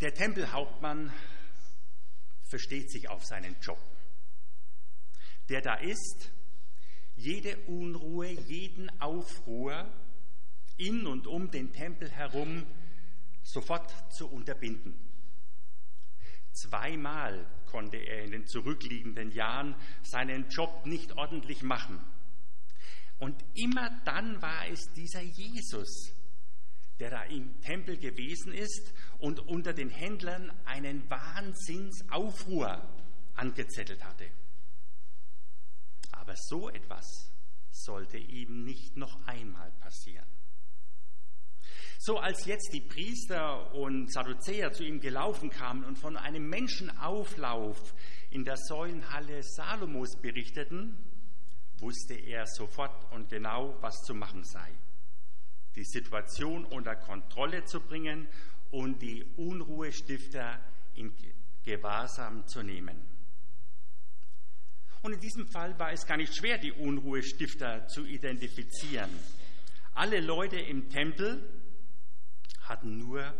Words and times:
Der 0.00 0.14
Tempelhauptmann 0.14 1.12
versteht 2.44 2.90
sich 2.90 3.08
auf 3.08 3.24
seinen 3.24 3.56
Job. 3.60 3.78
Der 5.48 5.60
da 5.60 5.74
ist, 5.74 6.30
jede 7.16 7.56
Unruhe, 7.66 8.28
jeden 8.28 8.88
Aufruhr 9.00 9.90
in 10.76 11.04
und 11.06 11.26
um 11.26 11.50
den 11.50 11.72
Tempel 11.72 12.08
herum 12.10 12.64
sofort 13.42 13.92
zu 14.12 14.28
unterbinden. 14.28 14.94
Zweimal 16.52 17.44
konnte 17.66 17.96
er 17.96 18.22
in 18.24 18.30
den 18.30 18.46
zurückliegenden 18.46 19.32
Jahren 19.32 19.74
seinen 20.02 20.48
Job 20.48 20.86
nicht 20.86 21.12
ordentlich 21.16 21.62
machen. 21.62 22.00
Und 23.18 23.44
immer 23.54 23.90
dann 24.04 24.40
war 24.40 24.68
es 24.68 24.92
dieser 24.92 25.22
Jesus, 25.22 26.12
der 27.00 27.10
da 27.10 27.22
im 27.24 27.60
Tempel 27.60 27.96
gewesen 27.96 28.52
ist 28.52 28.92
und 29.18 29.40
unter 29.40 29.72
den 29.72 29.90
Händlern 29.90 30.52
einen 30.64 31.08
Wahnsinnsaufruhr 31.08 32.82
angezettelt 33.34 34.04
hatte. 34.04 34.28
Aber 36.12 36.34
so 36.36 36.68
etwas 36.68 37.32
sollte 37.70 38.18
ihm 38.18 38.64
nicht 38.64 38.96
noch 38.96 39.26
einmal 39.26 39.70
passieren. 39.80 40.26
So 42.00 42.18
als 42.18 42.44
jetzt 42.46 42.72
die 42.72 42.80
Priester 42.80 43.74
und 43.74 44.12
Sadduzäer 44.12 44.72
zu 44.72 44.84
ihm 44.84 45.00
gelaufen 45.00 45.50
kamen 45.50 45.84
und 45.84 45.98
von 45.98 46.16
einem 46.16 46.48
Menschenauflauf 46.48 47.94
in 48.30 48.44
der 48.44 48.56
Säulenhalle 48.56 49.42
Salomos 49.42 50.16
berichteten, 50.16 50.96
wusste 51.80 52.14
er 52.14 52.46
sofort 52.46 53.12
und 53.12 53.28
genau, 53.28 53.76
was 53.80 54.02
zu 54.02 54.14
machen 54.14 54.44
sei. 54.44 54.72
Die 55.76 55.84
Situation 55.84 56.64
unter 56.64 56.96
Kontrolle 56.96 57.64
zu 57.64 57.80
bringen 57.80 58.28
und 58.70 59.00
die 59.00 59.24
Unruhestifter 59.36 60.60
in 60.94 61.12
Gewahrsam 61.64 62.46
zu 62.46 62.62
nehmen. 62.62 62.96
Und 65.02 65.12
in 65.12 65.20
diesem 65.20 65.46
Fall 65.46 65.78
war 65.78 65.92
es 65.92 66.06
gar 66.06 66.16
nicht 66.16 66.34
schwer, 66.36 66.58
die 66.58 66.72
Unruhestifter 66.72 67.86
zu 67.86 68.04
identifizieren. 68.04 69.10
Alle 69.94 70.20
Leute 70.20 70.58
im 70.58 70.88
Tempel 70.90 71.42
hatten 72.62 72.98
nur 72.98 73.32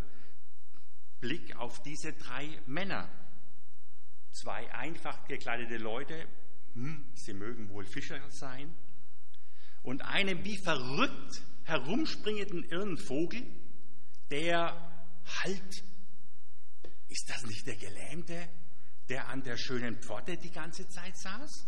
Blick 1.20 1.56
auf 1.56 1.82
diese 1.82 2.12
drei 2.12 2.48
Männer. 2.66 3.08
Zwei 4.30 4.72
einfach 4.72 5.26
gekleidete 5.26 5.78
Leute, 5.78 6.26
hm, 6.74 7.04
sie 7.14 7.32
mögen 7.32 7.70
wohl 7.70 7.84
Fischer 7.84 8.20
sein, 8.30 8.72
und 9.82 10.02
einen 10.02 10.44
wie 10.44 10.58
verrückt 10.58 11.42
herumspringenden 11.68 12.64
irren 12.64 12.96
Vogel, 12.96 13.42
der 14.30 14.74
halt, 15.42 15.84
ist 17.08 17.28
das 17.28 17.44
nicht 17.44 17.66
der 17.66 17.76
Gelähmte, 17.76 18.48
der 19.10 19.28
an 19.28 19.42
der 19.42 19.58
schönen 19.58 19.96
Pforte 20.00 20.38
die 20.38 20.50
ganze 20.50 20.88
Zeit 20.88 21.16
saß? 21.16 21.66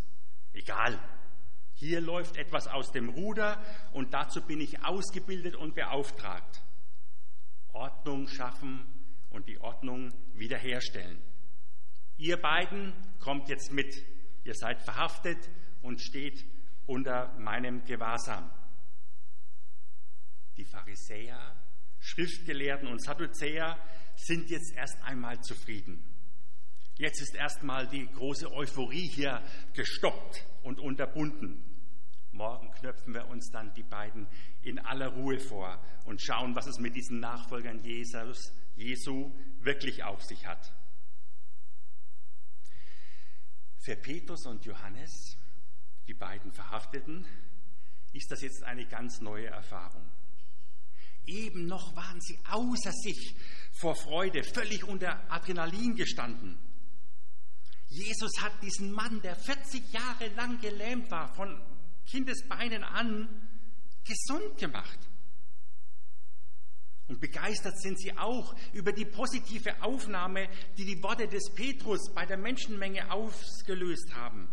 Egal. 0.54 0.98
Hier 1.74 2.00
läuft 2.00 2.36
etwas 2.36 2.66
aus 2.66 2.92
dem 2.92 3.10
Ruder 3.10 3.62
und 3.92 4.12
dazu 4.12 4.42
bin 4.42 4.60
ich 4.60 4.84
ausgebildet 4.84 5.54
und 5.54 5.74
beauftragt. 5.74 6.62
Ordnung 7.72 8.26
schaffen 8.26 8.82
und 9.30 9.48
die 9.48 9.60
Ordnung 9.60 10.12
wiederherstellen. 10.34 11.18
Ihr 12.16 12.36
beiden 12.38 12.92
kommt 13.18 13.48
jetzt 13.48 13.72
mit. 13.72 14.02
Ihr 14.44 14.54
seid 14.54 14.82
verhaftet 14.82 15.38
und 15.82 16.00
steht 16.00 16.44
unter 16.86 17.38
meinem 17.38 17.84
Gewahrsam. 17.84 18.50
Die 20.56 20.64
Pharisäer, 20.64 21.56
Schriftgelehrten 22.00 22.88
und 22.88 23.02
Sadduzäer 23.02 23.78
sind 24.16 24.50
jetzt 24.50 24.74
erst 24.74 25.02
einmal 25.02 25.40
zufrieden. 25.42 26.04
Jetzt 26.96 27.22
ist 27.22 27.34
erstmal 27.34 27.88
die 27.88 28.06
große 28.06 28.52
Euphorie 28.52 29.08
hier 29.08 29.42
gestoppt 29.74 30.44
und 30.62 30.80
unterbunden. 30.80 31.64
Morgen 32.32 32.70
knöpfen 32.72 33.14
wir 33.14 33.26
uns 33.28 33.50
dann 33.50 33.72
die 33.74 33.82
beiden 33.82 34.28
in 34.62 34.78
aller 34.78 35.08
Ruhe 35.08 35.38
vor 35.38 35.82
und 36.04 36.20
schauen, 36.20 36.54
was 36.54 36.66
es 36.66 36.78
mit 36.78 36.94
diesen 36.94 37.20
Nachfolgern 37.20 37.82
Jesus, 37.82 38.52
Jesu 38.76 39.32
wirklich 39.60 40.04
auf 40.04 40.22
sich 40.22 40.46
hat. 40.46 40.72
Für 43.78 43.96
Petrus 43.96 44.44
und 44.44 44.64
Johannes, 44.66 45.38
die 46.06 46.14
beiden 46.14 46.52
Verhafteten, 46.52 47.26
ist 48.12 48.30
das 48.30 48.42
jetzt 48.42 48.62
eine 48.62 48.86
ganz 48.86 49.20
neue 49.22 49.46
Erfahrung. 49.46 50.06
Eben 51.26 51.66
noch 51.66 51.94
waren 51.96 52.20
sie 52.20 52.38
außer 52.50 52.92
sich 52.92 53.34
vor 53.72 53.94
Freude, 53.94 54.42
völlig 54.42 54.84
unter 54.84 55.30
Adrenalin 55.30 55.94
gestanden. 55.94 56.58
Jesus 57.88 58.40
hat 58.40 58.52
diesen 58.62 58.92
Mann, 58.92 59.20
der 59.22 59.34
40 59.34 59.92
Jahre 59.92 60.28
lang 60.36 60.60
gelähmt 60.60 61.10
war, 61.10 61.34
von 61.34 61.60
Kindesbeinen 62.06 62.84
an, 62.84 63.28
gesund 64.04 64.58
gemacht. 64.58 64.98
Und 67.08 67.20
begeistert 67.20 67.80
sind 67.80 67.98
sie 67.98 68.16
auch 68.16 68.54
über 68.72 68.92
die 68.92 69.04
positive 69.04 69.82
Aufnahme, 69.82 70.48
die 70.78 70.84
die 70.84 71.02
Worte 71.02 71.26
des 71.26 71.50
Petrus 71.52 72.12
bei 72.14 72.24
der 72.24 72.38
Menschenmenge 72.38 73.10
ausgelöst 73.10 74.14
haben. 74.14 74.48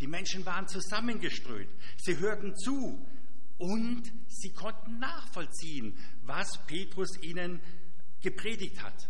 Die 0.00 0.06
Menschen 0.06 0.44
waren 0.44 0.68
zusammengeströmt, 0.68 1.70
sie 1.96 2.18
hörten 2.18 2.54
zu 2.54 3.06
und 3.58 4.12
sie 4.28 4.52
konnten 4.52 4.98
nachvollziehen, 4.98 5.96
was 6.22 6.64
Petrus 6.66 7.20
ihnen 7.22 7.60
gepredigt 8.20 8.82
hat. 8.82 9.08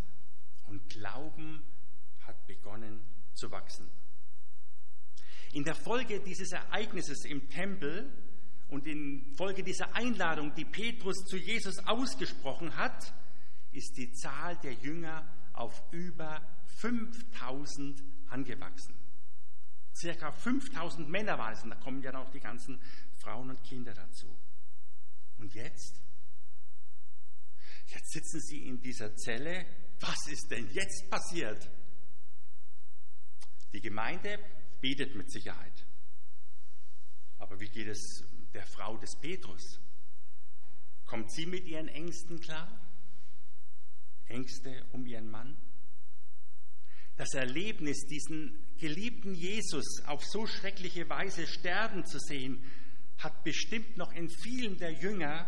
Und 0.66 0.88
Glauben 0.88 1.62
hat 2.26 2.46
begonnen 2.46 3.00
zu 3.34 3.50
wachsen. 3.50 3.88
In 5.52 5.64
der 5.64 5.74
Folge 5.74 6.20
dieses 6.20 6.52
Ereignisses 6.52 7.24
im 7.24 7.48
Tempel 7.48 8.12
und 8.68 8.86
in 8.86 9.34
Folge 9.36 9.62
dieser 9.62 9.94
Einladung, 9.94 10.54
die 10.54 10.66
Petrus 10.66 11.24
zu 11.24 11.36
Jesus 11.36 11.78
ausgesprochen 11.86 12.76
hat, 12.76 13.14
ist 13.72 13.96
die 13.96 14.12
Zahl 14.12 14.56
der 14.58 14.74
Jünger 14.74 15.26
auf 15.54 15.82
über 15.90 16.42
5000 16.76 18.02
angewachsen. 18.28 18.94
Circa 19.94 20.30
5000 20.30 21.08
Männer 21.08 21.38
waren 21.38 21.52
es, 21.54 21.62
und 21.64 21.70
da 21.70 21.76
kommen 21.76 22.02
ja 22.02 22.14
auch 22.14 22.30
die 22.30 22.40
ganzen 22.40 22.78
Frauen 23.20 23.50
und 23.50 23.62
Kinder 23.62 23.94
dazu. 23.94 24.28
Und 25.38 25.54
jetzt? 25.54 26.02
Jetzt 27.86 28.12
sitzen 28.12 28.40
sie 28.40 28.66
in 28.66 28.80
dieser 28.80 29.14
Zelle. 29.16 29.66
Was 30.00 30.26
ist 30.28 30.50
denn 30.50 30.68
jetzt 30.72 31.08
passiert? 31.10 31.70
Die 33.72 33.80
Gemeinde 33.80 34.38
betet 34.80 35.14
mit 35.14 35.30
Sicherheit. 35.30 35.84
Aber 37.38 37.58
wie 37.60 37.68
geht 37.68 37.88
es 37.88 38.24
der 38.52 38.66
Frau 38.66 38.96
des 38.96 39.16
Petrus? 39.20 39.80
Kommt 41.06 41.32
sie 41.32 41.46
mit 41.46 41.66
ihren 41.66 41.88
Ängsten 41.88 42.40
klar? 42.40 42.68
Ängste 44.26 44.84
um 44.92 45.06
ihren 45.06 45.30
Mann? 45.30 45.56
Das 47.16 47.32
Erlebnis, 47.34 48.06
diesen 48.06 48.64
geliebten 48.76 49.34
Jesus 49.34 50.02
auf 50.06 50.24
so 50.24 50.46
schreckliche 50.46 51.08
Weise 51.08 51.46
sterben 51.46 52.04
zu 52.06 52.18
sehen, 52.20 52.62
hat 53.18 53.44
bestimmt 53.44 53.96
noch 53.96 54.12
in 54.12 54.28
vielen 54.28 54.76
der 54.78 54.92
Jünger 54.92 55.46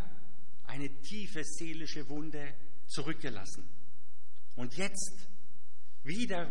eine 0.67 0.89
tiefe 1.03 1.45
seelische 1.45 2.09
Wunde 2.09 2.55
zurückgelassen. 2.87 3.69
Und 4.57 4.77
jetzt 4.77 5.29
wieder 6.03 6.51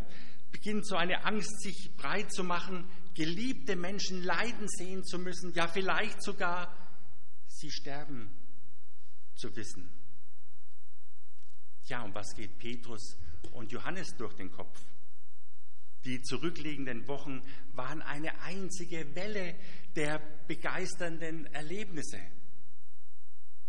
beginnt 0.51 0.87
so 0.87 0.95
eine 0.95 1.25
Angst 1.25 1.61
sich 1.61 1.95
breit 1.95 2.31
zu 2.31 2.43
machen, 2.43 2.89
geliebte 3.13 3.75
Menschen 3.75 4.23
leiden 4.23 4.67
sehen 4.67 5.03
zu 5.03 5.19
müssen, 5.19 5.53
ja 5.53 5.67
vielleicht 5.67 6.23
sogar 6.23 6.75
sie 7.47 7.71
sterben 7.71 8.29
zu 9.35 9.55
wissen. 9.55 9.89
Ja, 11.85 12.03
und 12.03 12.13
was 12.13 12.35
geht 12.35 12.57
Petrus 12.59 13.17
und 13.51 13.71
Johannes 13.71 14.15
durch 14.15 14.33
den 14.35 14.51
Kopf? 14.51 14.79
Die 16.05 16.21
zurückliegenden 16.21 17.07
Wochen 17.07 17.41
waren 17.73 18.01
eine 18.01 18.41
einzige 18.41 19.15
Welle 19.15 19.55
der 19.95 20.19
begeisternden 20.47 21.45
Erlebnisse. 21.47 22.19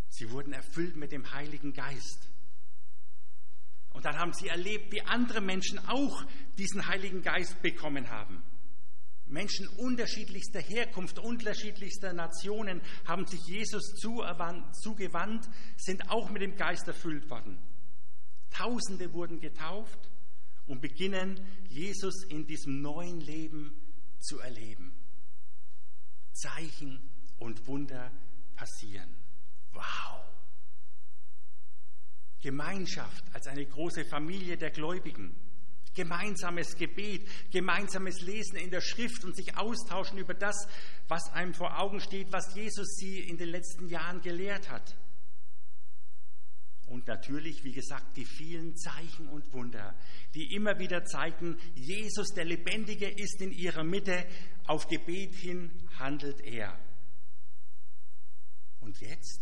Sie 0.09 0.31
wurden 0.31 0.53
erfüllt 0.53 0.97
mit 0.97 1.12
dem 1.12 1.32
Heiligen 1.32 1.73
Geist. 1.73 2.29
Und 3.91 4.05
dann 4.05 4.17
haben 4.19 4.32
sie 4.32 4.49
erlebt, 4.49 4.93
wie 4.93 5.03
andere 5.03 5.41
Menschen 5.41 5.79
auch 5.88 6.25
diesen 6.59 6.87
Heiligen 6.87 7.23
Geist 7.23 7.61
bekommen 7.62 8.09
haben. 8.11 8.43
Menschen 9.27 9.69
unterschiedlichster 9.69 10.61
Herkunft, 10.61 11.19
unterschiedlichster 11.19 12.12
Nationen 12.12 12.81
haben 13.06 13.27
sich 13.27 13.41
Jesus 13.47 13.94
zugewandt, 13.94 15.49
sind 15.77 16.11
auch 16.11 16.31
mit 16.31 16.43
dem 16.43 16.56
Geist 16.56 16.87
erfüllt 16.88 17.31
worden. 17.31 17.59
Tausende 18.50 19.12
wurden 19.12 19.41
getauft 19.41 20.11
und 20.70 20.81
beginnen 20.81 21.40
Jesus 21.69 22.22
in 22.28 22.46
diesem 22.46 22.81
neuen 22.81 23.20
Leben 23.20 23.75
zu 24.20 24.38
erleben. 24.38 24.93
Zeichen 26.32 27.00
und 27.38 27.67
Wunder 27.67 28.12
passieren. 28.55 29.12
Wow! 29.72 30.22
Gemeinschaft 32.40 33.25
als 33.34 33.49
eine 33.49 33.67
große 33.67 34.05
Familie 34.05 34.56
der 34.56 34.70
Gläubigen. 34.70 35.34
Gemeinsames 35.93 36.76
Gebet, 36.76 37.28
gemeinsames 37.50 38.20
Lesen 38.20 38.56
in 38.56 38.70
der 38.70 38.81
Schrift 38.81 39.25
und 39.25 39.34
sich 39.34 39.56
austauschen 39.56 40.19
über 40.19 40.34
das, 40.34 40.69
was 41.08 41.32
einem 41.32 41.52
vor 41.52 41.81
Augen 41.81 42.00
steht, 42.00 42.31
was 42.31 42.55
Jesus 42.55 42.94
sie 42.94 43.19
in 43.19 43.37
den 43.37 43.49
letzten 43.49 43.88
Jahren 43.88 44.20
gelehrt 44.20 44.70
hat. 44.70 44.96
Und 46.91 47.07
natürlich, 47.07 47.63
wie 47.63 47.71
gesagt, 47.71 48.17
die 48.17 48.25
vielen 48.25 48.77
Zeichen 48.77 49.29
und 49.29 49.53
Wunder, 49.53 49.95
die 50.35 50.53
immer 50.57 50.77
wieder 50.81 51.05
zeigen, 51.05 51.57
Jesus, 51.77 52.35
der 52.35 52.45
Lebendige, 52.45 53.09
ist 53.09 53.41
in 53.41 53.53
ihrer 53.53 53.85
Mitte, 53.85 54.27
auf 54.67 54.89
Gebet 54.89 55.33
hin 55.37 55.71
handelt 56.01 56.41
er. 56.41 56.77
Und 58.81 59.01
jetzt? 59.01 59.41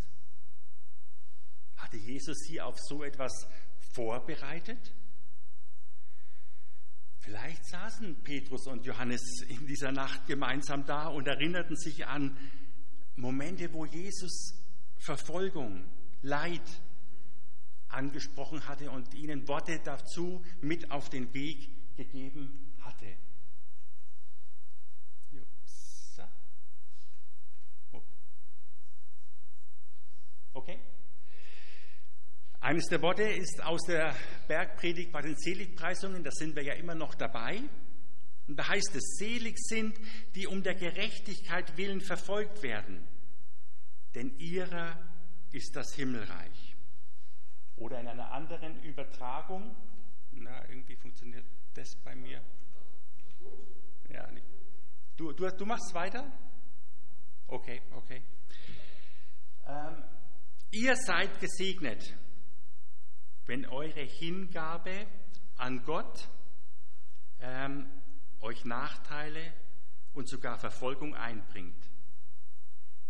Hatte 1.79 1.97
Jesus 1.97 2.37
sie 2.47 2.61
auf 2.61 2.79
so 2.79 3.03
etwas 3.03 3.49
vorbereitet? 3.95 4.93
Vielleicht 7.21 7.65
saßen 7.65 8.23
Petrus 8.25 8.67
und 8.67 8.85
Johannes 8.85 9.23
in 9.49 9.67
dieser 9.67 9.91
Nacht 9.91 10.27
gemeinsam 10.27 10.85
da 10.85 11.09
und 11.09 11.27
erinnerten 11.27 11.77
sich 11.77 12.07
an 12.07 12.37
Momente, 13.17 13.73
wo 13.73 13.87
Jesus 13.87 14.53
Verfolgung, 14.99 15.89
Leid 16.21 16.83
angesprochen 17.89 18.67
hatte 18.67 18.91
und 18.91 19.15
ihnen 19.15 19.47
Worte 19.49 19.81
dazu 19.83 20.45
mit 20.61 20.91
auf 20.91 21.09
den 21.09 21.33
Weg 21.35 21.97
gegeben 21.97 22.75
hatte. 22.81 23.17
Oh. 27.93 28.03
Okay? 30.53 30.79
Eines 32.61 32.87
der 32.87 33.01
Worte 33.03 33.23
ist 33.23 33.63
aus 33.63 33.83
der 33.87 34.15
Bergpredigt 34.47 35.13
bei 35.13 35.23
den 35.23 35.37
Seligpreisungen, 35.37 36.23
da 36.23 36.31
sind 36.31 36.57
wir 36.57 36.63
ja 36.63 36.75
immer 36.75 36.95
noch 36.95 37.15
dabei. 37.15 37.63
Und 38.49 38.57
da 38.59 38.67
heißt 38.67 38.95
es, 38.97 39.17
selig 39.19 39.59
sind, 39.59 39.99
die 40.35 40.47
um 40.47 40.63
der 40.63 40.75
Gerechtigkeit 40.75 41.77
willen 41.77 42.01
verfolgt 42.01 42.63
werden, 42.63 43.07
denn 44.15 44.39
ihrer 44.39 44.99
ist 45.53 45.77
das 45.77 45.95
Himmelreich. 45.95 46.68
Oder 47.79 48.01
in 48.01 48.09
einer 48.09 48.31
anderen 48.33 48.83
Übertragung, 48.83 49.77
na, 50.33 50.69
irgendwie 50.69 50.97
funktioniert 50.97 51.45
das 51.75 51.97
bei 52.05 52.15
mir. 52.15 52.43
Ja. 54.11 54.29
Du, 55.17 55.33
du, 55.33 55.49
du 55.49 55.67
machst 55.67 55.95
weiter? 55.95 56.31
Okay, 57.47 57.83
okay. 57.93 58.23
Ähm, 59.67 60.05
ihr 60.71 60.97
seid 60.97 61.41
gesegnet 61.41 62.15
wenn 63.49 63.65
eure 63.67 64.03
Hingabe 64.03 65.07
an 65.57 65.83
Gott 65.85 66.29
ähm, 67.41 67.91
euch 68.41 68.65
Nachteile 68.67 69.55
und 70.13 70.29
sogar 70.29 70.59
Verfolgung 70.59 71.17
einbringt. 71.17 71.91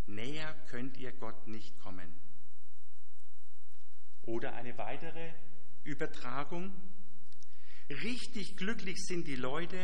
Näher 0.06 0.54
könnt 0.68 0.96
ihr 0.96 1.12
Gott 1.12 1.48
nicht 1.48 1.78
kommen. 1.80 2.14
Oder 4.28 4.52
eine 4.52 4.76
weitere 4.76 5.32
Übertragung. 5.84 6.70
Richtig 7.88 8.58
glücklich 8.58 8.98
sind 9.06 9.26
die 9.26 9.36
Leute, 9.36 9.78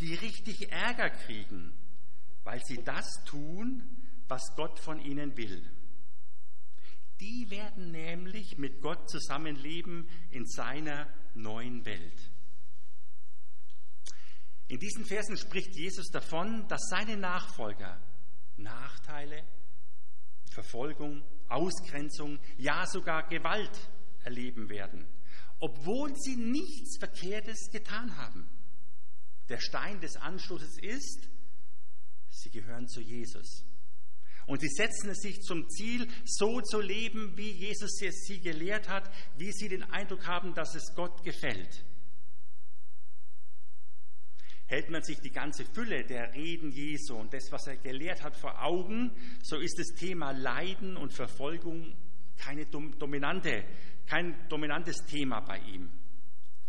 die 0.00 0.12
richtig 0.14 0.72
Ärger 0.72 1.10
kriegen, 1.10 1.72
weil 2.42 2.60
sie 2.64 2.82
das 2.82 3.22
tun, 3.24 3.84
was 4.26 4.42
Gott 4.56 4.80
von 4.80 4.98
ihnen 4.98 5.36
will. 5.36 5.64
Die 7.20 7.48
werden 7.48 7.92
nämlich 7.92 8.58
mit 8.58 8.80
Gott 8.80 9.08
zusammenleben 9.08 10.08
in 10.32 10.46
seiner 10.46 11.06
neuen 11.34 11.84
Welt. 11.86 12.32
In 14.66 14.80
diesen 14.80 15.04
Versen 15.04 15.36
spricht 15.36 15.76
Jesus 15.76 16.08
davon, 16.08 16.66
dass 16.66 16.88
seine 16.88 17.16
Nachfolger 17.16 18.00
Nachteile, 18.56 19.44
Verfolgung, 20.50 21.22
Ausgrenzung, 21.48 22.38
ja 22.56 22.86
sogar 22.86 23.28
Gewalt 23.28 23.90
erleben 24.24 24.68
werden, 24.68 25.06
obwohl 25.60 26.14
sie 26.16 26.36
nichts 26.36 26.98
Verkehrtes 26.98 27.70
getan 27.70 28.16
haben. 28.16 28.48
Der 29.48 29.58
Stein 29.58 30.00
des 30.00 30.16
Anschlusses 30.16 30.78
ist, 30.80 31.28
sie 32.30 32.50
gehören 32.50 32.88
zu 32.88 33.00
Jesus. 33.00 33.64
Und 34.46 34.60
sie 34.60 34.68
setzen 34.68 35.10
es 35.10 35.20
sich 35.20 35.40
zum 35.40 35.68
Ziel, 35.70 36.06
so 36.24 36.60
zu 36.60 36.80
leben, 36.80 37.36
wie 37.36 37.50
Jesus 37.50 38.00
es 38.02 38.24
sie 38.26 38.40
gelehrt 38.40 38.88
hat, 38.88 39.10
wie 39.36 39.52
sie 39.52 39.68
den 39.68 39.82
Eindruck 39.84 40.26
haben, 40.26 40.54
dass 40.54 40.74
es 40.74 40.94
Gott 40.94 41.22
gefällt. 41.24 41.84
Hält 44.66 44.90
man 44.90 45.02
sich 45.02 45.20
die 45.20 45.30
ganze 45.30 45.64
Fülle 45.64 46.04
der 46.04 46.32
Reden 46.34 46.70
Jesu 46.70 47.16
und 47.16 47.32
das, 47.34 47.52
was 47.52 47.66
er 47.66 47.76
gelehrt 47.76 48.22
hat, 48.22 48.34
vor 48.34 48.62
Augen, 48.62 49.10
so 49.42 49.56
ist 49.56 49.78
das 49.78 49.88
Thema 49.98 50.30
Leiden 50.30 50.96
und 50.96 51.12
Verfolgung 51.12 51.94
keine 52.36 52.66
dominante, 52.66 53.64
kein 54.06 54.48
dominantes 54.48 55.04
Thema 55.06 55.40
bei 55.40 55.58
ihm. 55.58 55.90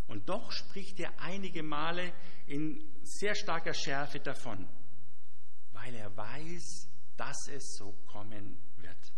Und 0.08 0.30
doch 0.30 0.52
spricht 0.52 1.00
er 1.00 1.20
einige 1.20 1.64
Male 1.64 2.14
in 2.48 2.84
sehr 3.04 3.34
starker 3.34 3.74
Schärfe 3.74 4.20
davon, 4.20 4.68
weil 5.72 5.96
er 5.96 6.16
weiß, 6.16 6.90
dass 7.18 7.48
es 7.48 7.76
so 7.78 7.94
kommen 8.06 8.58
wird. 8.78 9.14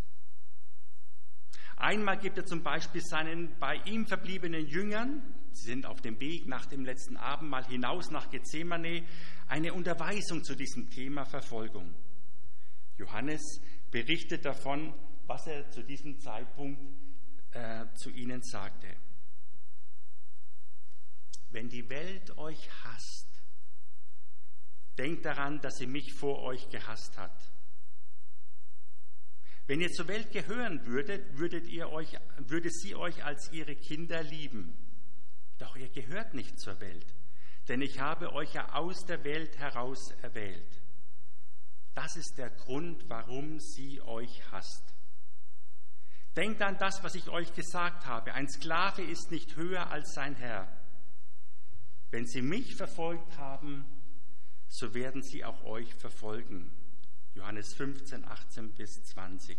Einmal 1.78 2.18
gibt 2.18 2.38
er 2.38 2.46
zum 2.46 2.64
Beispiel 2.64 3.02
seinen 3.02 3.58
bei 3.60 3.76
ihm 3.86 4.08
verbliebenen 4.08 4.66
Jüngern, 4.66 5.22
sie 5.52 5.66
sind 5.66 5.86
auf 5.86 6.02
dem 6.02 6.20
Weg 6.20 6.48
nach 6.48 6.66
dem 6.66 6.84
letzten 6.84 7.18
Abendmahl 7.18 7.66
hinaus 7.66 8.10
nach 8.10 8.32
Gethsemane, 8.32 9.06
eine 9.48 9.74
Unterweisung 9.74 10.44
zu 10.44 10.56
diesem 10.56 10.90
Thema 10.90 11.24
Verfolgung. 11.24 11.94
Johannes 12.98 13.62
berichtet 13.92 14.44
davon, 14.44 14.92
was 15.28 15.46
er 15.46 15.70
zu 15.70 15.84
diesem 15.84 16.20
Zeitpunkt 16.20 16.82
äh, 17.52 17.86
zu 17.94 18.10
ihnen 18.10 18.42
sagte. 18.42 18.88
Wenn 21.52 21.70
die 21.70 21.88
Welt 21.90 22.38
euch 22.40 22.70
hasst, 22.84 23.28
denkt 24.98 25.26
daran, 25.26 25.62
dass 25.62 25.78
sie 25.78 25.86
mich 25.86 26.12
vor 26.14 26.42
euch 26.42 26.70
gehasst 26.70 27.18
hat. 27.20 27.56
Wenn 29.68 29.81
ihr 29.81 29.92
zur 29.92 30.08
Welt 30.08 30.31
gehören 30.31 30.86
würdet, 30.86 31.38
würdet 31.38 31.68
ihr 31.68 31.90
euch, 31.90 32.18
würde 32.38 32.69
sie 32.69 32.96
euch 32.96 33.24
als 33.25 33.52
ihre 33.52 33.75
Kinder 33.75 34.24
lieben. 34.24 34.74
Doch 35.57 35.76
ihr 35.76 35.90
gehört 35.90 36.33
nicht 36.33 36.57
zur 36.57 36.80
Welt, 36.80 37.14
denn 37.68 37.81
ich 37.81 38.00
habe 38.00 38.31
euch 38.31 38.54
ja 38.54 38.74
aus 38.74 39.06
der 39.06 39.24
Welt 39.26 39.57
heraus 39.59 40.12
erwählt. 40.21 40.81
Das 41.94 42.16
ist 42.16 42.38
der 42.38 42.50
Grund, 42.50 43.09
warum 43.09 43.59
sie 43.59 44.00
euch 44.02 44.52
hasst. 44.52 44.94
Denkt 46.38 46.62
an 46.62 46.78
das, 46.78 47.04
was 47.04 47.16
ich 47.16 47.28
euch 47.30 47.54
gesagt 47.54 48.06
habe. 48.06 48.33
Ein 48.33 48.47
Sklave 48.47 49.02
ist 49.02 49.31
nicht 49.31 49.56
höher 49.56 49.90
als 49.90 50.14
sein 50.14 50.36
Herr. 50.36 50.71
Wenn 52.12 52.26
sie 52.26 52.44
mich 52.44 52.76
verfolgt 52.76 53.38
haben, 53.38 53.83
so 54.68 54.94
werden 54.94 55.24
sie 55.24 55.44
auch 55.44 55.64
euch 55.64 55.94
verfolgen. 55.95 56.71
Johannes 57.38 57.74
15, 57.76 58.26
18 58.26 58.74
bis 58.74 59.04
20. 59.04 59.58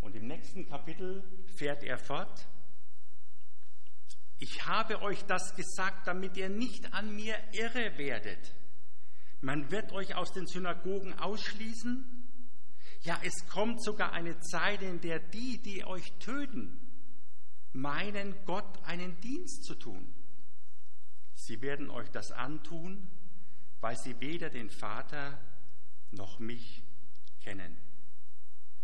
Und 0.00 0.14
im 0.16 0.26
nächsten 0.26 0.66
Kapitel 0.66 1.22
fährt 1.56 1.84
er 1.84 1.98
fort. 1.98 2.46
Ich 4.38 4.66
habe 4.66 5.02
euch 5.02 5.22
das 5.26 5.54
gesagt, 5.54 6.06
damit 6.06 6.36
ihr 6.36 6.48
nicht 6.48 6.92
an 6.94 7.14
mir 7.14 7.36
irre 7.52 7.98
werdet. 7.98 8.54
Man 9.42 9.70
wird 9.70 9.92
euch 9.92 10.14
aus 10.14 10.32
den 10.32 10.46
Synagogen 10.46 11.12
ausschließen. 11.18 12.26
Ja, 13.02 13.20
es 13.22 13.46
kommt 13.48 13.82
sogar 13.82 14.12
eine 14.12 14.38
Zeit, 14.40 14.80
in 14.80 15.00
der 15.02 15.18
die, 15.18 15.58
die 15.58 15.84
euch 15.84 16.10
töten, 16.20 16.80
meinen, 17.74 18.34
Gott 18.46 18.82
einen 18.84 19.20
Dienst 19.20 19.64
zu 19.64 19.74
tun. 19.74 20.14
Sie 21.34 21.60
werden 21.60 21.90
euch 21.90 22.10
das 22.10 22.32
antun, 22.32 23.10
weil 23.80 23.96
sie 23.96 24.18
weder 24.20 24.48
den 24.48 24.70
Vater 24.70 25.38
noch 26.12 26.38
mich 26.38 26.83
kennen. 27.44 27.76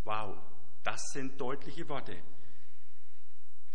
Wow, 0.04 0.36
das 0.82 1.00
sind 1.12 1.40
deutliche 1.40 1.88
Worte. 1.88 2.16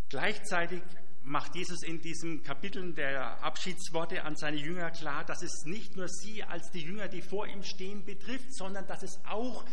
Gleichzeitig 0.08 0.82
macht 1.22 1.56
Jesus 1.56 1.82
in 1.82 2.00
diesen 2.00 2.44
Kapiteln 2.44 2.94
der 2.94 3.42
Abschiedsworte 3.42 4.22
an 4.22 4.36
seine 4.36 4.58
Jünger 4.58 4.92
klar, 4.92 5.24
dass 5.24 5.42
es 5.42 5.64
nicht 5.64 5.96
nur 5.96 6.08
sie 6.08 6.44
als 6.44 6.70
die 6.70 6.82
Jünger, 6.82 7.08
die 7.08 7.22
vor 7.22 7.48
ihm 7.48 7.64
stehen, 7.64 8.04
betrifft, 8.04 8.54
sondern 8.54 8.86
dass 8.86 9.02
es 9.02 9.20
auch 9.24 9.64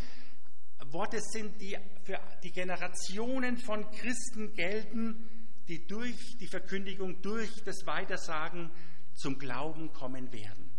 Worte 0.92 1.20
sind, 1.22 1.62
die 1.62 1.78
für 2.04 2.20
die 2.44 2.52
Generationen 2.52 3.58
von 3.58 3.90
Christen 3.92 4.54
gelten, 4.54 5.30
die 5.68 5.86
durch 5.88 6.38
die 6.40 6.48
Verkündigung, 6.48 7.22
durch 7.22 7.64
das 7.64 7.86
Weitersagen 7.86 8.72
zum 9.14 9.38
Glauben 9.38 9.94
kommen 9.94 10.34
werden. 10.34 10.73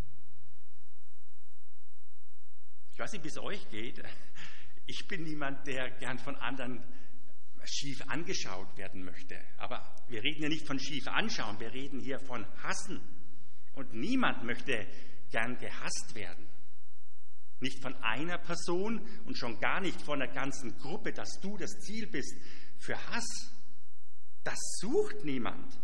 Ich 2.95 3.01
weiß 3.01 3.13
nicht, 3.13 3.25
wie 3.25 3.29
es 3.29 3.39
euch 3.39 3.69
geht. 3.71 4.01
Ich 4.87 5.09
bin 5.09 5.25
niemand, 5.25 5.67
der 5.67 5.91
gern 5.99 6.17
von 6.19 6.37
anderen 6.37 6.81
schief 7.65 8.01
angeschaut 8.07 8.77
werden 8.77 9.05
möchte. 9.05 9.37
Aber 9.57 9.83
wir 10.07 10.23
reden 10.23 10.43
ja 10.45 10.49
nicht 10.49 10.65
von 10.65 10.79
schief 10.79 11.09
anschauen, 11.09 11.59
wir 11.59 11.73
reden 11.73 11.99
hier 11.99 12.21
von 12.21 12.47
hassen. 12.63 13.01
Und 13.73 13.95
niemand 13.95 14.45
möchte 14.45 14.87
gern 15.33 15.59
gehasst 15.59 16.15
werden. 16.15 16.47
Nicht 17.59 17.83
von 17.83 17.97
einer 17.97 18.39
Person 18.39 19.05
und 19.25 19.37
schon 19.37 19.59
gar 19.59 19.81
nicht 19.81 20.01
von 20.01 20.23
einer 20.23 20.33
ganzen 20.33 20.79
Gruppe, 20.79 21.13
dass 21.13 21.41
du 21.41 21.57
das 21.57 21.81
Ziel 21.81 22.07
bist 22.07 22.37
für 22.79 22.97
Hass. 23.09 23.27
Das 24.45 24.59
sucht 24.81 25.25
niemand. 25.25 25.81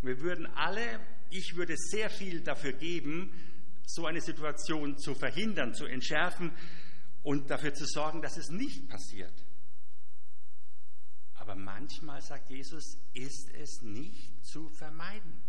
Wir 0.00 0.20
würden 0.20 0.46
alle, 0.54 1.00
ich 1.28 1.56
würde 1.56 1.74
sehr 1.76 2.08
viel 2.08 2.40
dafür 2.40 2.72
geben, 2.72 3.30
so 3.86 4.06
eine 4.06 4.20
Situation 4.20 4.98
zu 4.98 5.14
verhindern, 5.14 5.72
zu 5.72 5.86
entschärfen 5.86 6.52
und 7.22 7.50
dafür 7.50 7.72
zu 7.72 7.86
sorgen, 7.86 8.20
dass 8.20 8.36
es 8.36 8.50
nicht 8.50 8.88
passiert. 8.88 9.32
Aber 11.34 11.54
manchmal, 11.54 12.20
sagt 12.20 12.50
Jesus, 12.50 12.98
ist 13.14 13.54
es 13.54 13.80
nicht 13.82 14.44
zu 14.44 14.68
vermeiden. 14.68 15.42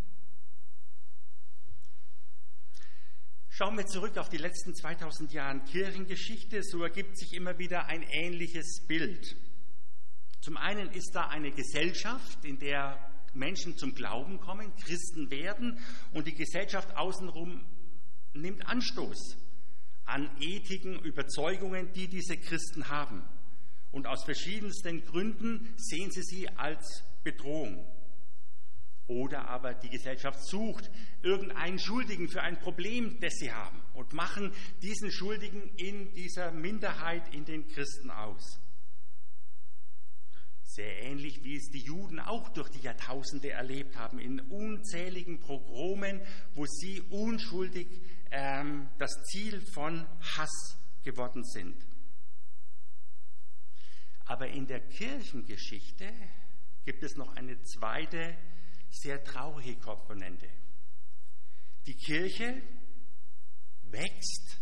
Schauen 3.48 3.76
wir 3.76 3.86
zurück 3.86 4.16
auf 4.18 4.28
die 4.28 4.36
letzten 4.36 4.72
2000 4.72 5.32
Jahre 5.32 5.58
Kirchengeschichte, 5.64 6.62
so 6.62 6.84
ergibt 6.84 7.18
sich 7.18 7.32
immer 7.32 7.58
wieder 7.58 7.86
ein 7.86 8.02
ähnliches 8.04 8.86
Bild. 8.86 9.36
Zum 10.40 10.56
einen 10.56 10.90
ist 10.92 11.10
da 11.14 11.26
eine 11.26 11.50
Gesellschaft, 11.50 12.44
in 12.44 12.60
der 12.60 13.10
Menschen 13.34 13.76
zum 13.76 13.94
Glauben 13.94 14.38
kommen, 14.38 14.74
Christen 14.76 15.30
werden 15.30 15.80
und 16.12 16.28
die 16.28 16.34
Gesellschaft 16.34 16.96
außenrum 16.96 17.66
nimmt 18.40 18.66
Anstoß 18.66 19.36
an 20.04 20.30
ethiken 20.40 20.98
Überzeugungen, 21.00 21.92
die 21.92 22.08
diese 22.08 22.36
Christen 22.36 22.88
haben. 22.88 23.22
Und 23.92 24.06
aus 24.06 24.24
verschiedensten 24.24 25.04
Gründen 25.04 25.72
sehen 25.76 26.10
sie 26.10 26.22
sie 26.22 26.48
als 26.48 27.04
Bedrohung. 27.22 27.86
Oder 29.06 29.48
aber 29.48 29.72
die 29.72 29.88
Gesellschaft 29.88 30.44
sucht 30.46 30.90
irgendeinen 31.22 31.78
Schuldigen 31.78 32.28
für 32.28 32.42
ein 32.42 32.58
Problem, 32.58 33.18
das 33.20 33.34
sie 33.34 33.50
haben 33.50 33.82
und 33.94 34.12
machen 34.12 34.52
diesen 34.82 35.10
Schuldigen 35.10 35.62
in 35.76 36.12
dieser 36.12 36.52
Minderheit 36.52 37.34
in 37.34 37.46
den 37.46 37.66
Christen 37.68 38.10
aus. 38.10 38.60
Sehr 40.62 41.02
ähnlich 41.02 41.42
wie 41.42 41.56
es 41.56 41.70
die 41.70 41.80
Juden 41.82 42.20
auch 42.20 42.50
durch 42.50 42.68
die 42.68 42.80
Jahrtausende 42.80 43.50
erlebt 43.50 43.96
haben, 43.96 44.18
in 44.18 44.40
unzähligen 44.40 45.40
Pogromen, 45.40 46.20
wo 46.54 46.66
sie 46.66 47.00
unschuldig 47.08 47.88
ähm, 48.30 48.88
das 48.98 49.22
Ziel 49.24 49.60
von 49.72 50.06
Hass 50.36 50.78
geworden 51.02 51.44
sind. 51.44 51.86
Aber 54.26 54.48
in 54.48 54.66
der 54.66 54.80
Kirchengeschichte 54.80 56.12
gibt 56.84 57.02
es 57.02 57.16
noch 57.16 57.34
eine 57.36 57.60
zweite 57.62 58.36
sehr 58.90 59.22
traurige 59.24 59.76
Komponente. 59.78 60.48
Die 61.86 61.94
Kirche 61.94 62.62
wächst, 63.84 64.60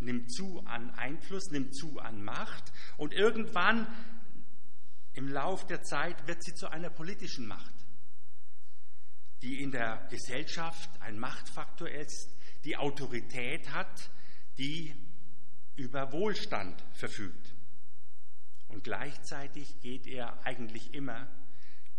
nimmt 0.00 0.32
zu 0.32 0.60
an 0.66 0.90
Einfluss, 0.90 1.50
nimmt 1.50 1.76
zu 1.76 1.98
an 2.00 2.22
Macht 2.22 2.72
und 2.96 3.12
irgendwann 3.12 3.86
im 5.12 5.28
Lauf 5.28 5.66
der 5.66 5.82
Zeit 5.82 6.26
wird 6.26 6.42
sie 6.42 6.54
zu 6.54 6.68
einer 6.68 6.90
politischen 6.90 7.46
Macht, 7.46 7.74
die 9.42 9.60
in 9.60 9.70
der 9.70 10.06
Gesellschaft 10.10 10.90
ein 11.00 11.18
Machtfaktor 11.18 11.88
ist, 11.88 12.28
die 12.64 12.76
Autorität 12.76 13.72
hat, 13.72 14.10
die 14.58 14.94
über 15.76 16.12
Wohlstand 16.12 16.82
verfügt. 16.92 17.54
Und 18.68 18.84
gleichzeitig 18.84 19.80
geht 19.80 20.06
er 20.06 20.46
eigentlich 20.46 20.94
immer 20.94 21.28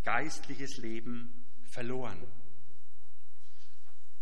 geistliches 0.03 0.77
Leben 0.77 1.45
verloren. 1.63 2.21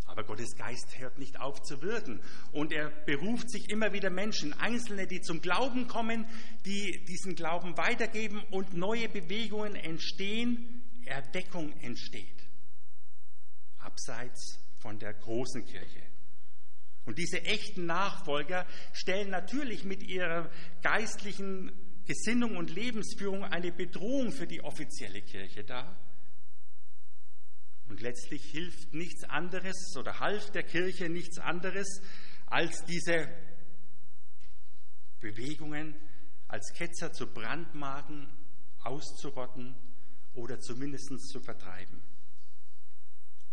Aber 0.05 0.23
Gottes 0.23 0.55
Geist 0.55 0.97
hört 0.97 1.19
nicht 1.19 1.39
auf 1.39 1.61
zu 1.61 1.81
wirken. 1.83 2.21
Und 2.51 2.73
er 2.73 2.89
beruft 2.89 3.51
sich 3.51 3.69
immer 3.69 3.93
wieder 3.93 4.09
Menschen, 4.09 4.53
Einzelne, 4.53 5.05
die 5.05 5.21
zum 5.21 5.39
Glauben 5.39 5.87
kommen, 5.87 6.25
die 6.65 7.05
diesen 7.05 7.35
Glauben 7.35 7.77
weitergeben 7.77 8.41
und 8.49 8.73
neue 8.73 9.07
Bewegungen 9.07 9.75
entstehen, 9.75 10.81
Erweckung 11.05 11.73
entsteht. 11.81 12.47
Abseits 13.77 14.59
von 14.79 14.97
der 14.97 15.13
großen 15.13 15.63
Kirche. 15.65 16.01
Und 17.09 17.17
diese 17.17 17.43
echten 17.43 17.87
Nachfolger 17.87 18.67
stellen 18.93 19.31
natürlich 19.31 19.83
mit 19.83 20.03
ihrer 20.03 20.47
geistlichen 20.83 21.71
Gesinnung 22.05 22.55
und 22.55 22.69
Lebensführung 22.69 23.43
eine 23.43 23.71
Bedrohung 23.71 24.31
für 24.31 24.45
die 24.45 24.61
offizielle 24.61 25.23
Kirche 25.23 25.63
dar 25.63 25.97
und 27.87 27.99
letztlich 28.01 28.43
hilft 28.51 28.93
nichts 28.93 29.23
anderes 29.23 29.95
oder 29.97 30.19
half 30.19 30.51
der 30.51 30.61
Kirche 30.61 31.09
nichts 31.09 31.39
anderes, 31.39 31.99
als 32.45 32.85
diese 32.85 33.27
Bewegungen 35.19 35.95
als 36.47 36.71
Ketzer 36.73 37.11
zu 37.11 37.25
brandmarken, 37.25 38.29
auszurotten 38.83 39.75
oder 40.35 40.59
zumindest 40.59 41.27
zu 41.27 41.39
vertreiben. 41.39 42.03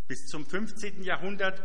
Bis 0.09 0.27
zum 0.27 0.45
15. 0.45 1.03
Jahrhundert 1.03 1.63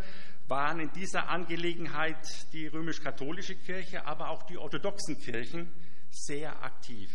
waren 0.52 0.80
in 0.80 0.92
dieser 0.92 1.30
Angelegenheit 1.30 2.54
die 2.54 2.68
römisch-katholische 2.68 3.56
Kirche, 3.56 4.06
aber 4.06 4.30
auch 4.30 4.44
die 4.44 4.60
orthodoxen 4.60 5.20
Kirchen 5.20 5.68
sehr 6.12 6.62
aktiv. 6.62 7.10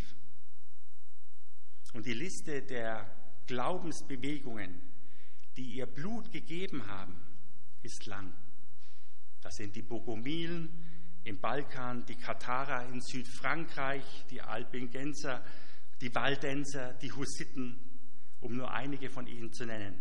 Und 1.93 2.05
die 2.05 2.15
Liste 2.15 2.63
der 2.63 3.09
Glaubensbewegungen 3.47 4.81
die 5.57 5.77
ihr 5.77 5.87
Blut 5.87 6.31
gegeben 6.33 6.87
haben, 6.87 7.17
ist 7.83 8.07
lang. 8.07 8.33
Das 9.41 9.57
sind 9.57 9.75
die 9.75 9.83
Bogomilen 9.83 10.69
im 11.25 11.41
Balkan, 11.41 12.05
die 12.07 12.17
Katharer 12.17 12.89
in 12.89 13.01
Südfrankreich, 13.01 14.27
die 14.31 14.43
Albigenser, 14.43 15.45
die 16.01 16.15
Waldenser, 16.15 16.93
die 16.95 17.11
Hussiten, 17.13 17.79
um 18.41 18.57
nur 18.57 18.71
einige 18.71 19.09
von 19.09 19.27
ihnen 19.27 19.53
zu 19.53 19.65
nennen. 19.65 19.99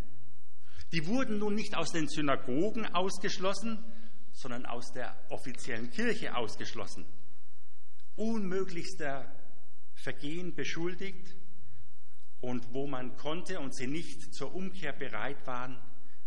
Die 0.96 1.08
wurden 1.08 1.40
nun 1.40 1.56
nicht 1.56 1.76
aus 1.76 1.92
den 1.92 2.08
Synagogen 2.08 2.86
ausgeschlossen, 2.86 3.84
sondern 4.32 4.66
aus 4.66 4.94
der 4.94 5.14
offiziellen 5.30 5.90
Kirche 5.90 6.38
ausgeschlossen. 6.38 7.06
Unmöglichster 8.16 9.30
Vergehen 9.94 10.56
beschuldigt 10.56 11.36
und 12.40 12.74
wo 12.74 12.88
man 12.88 13.18
konnte 13.18 13.60
und 13.60 13.76
sie 13.76 13.88
nicht 13.88 14.34
zur 14.34 14.56
Umkehr 14.56 14.94
bereit 14.94 15.46
waren, 15.46 15.78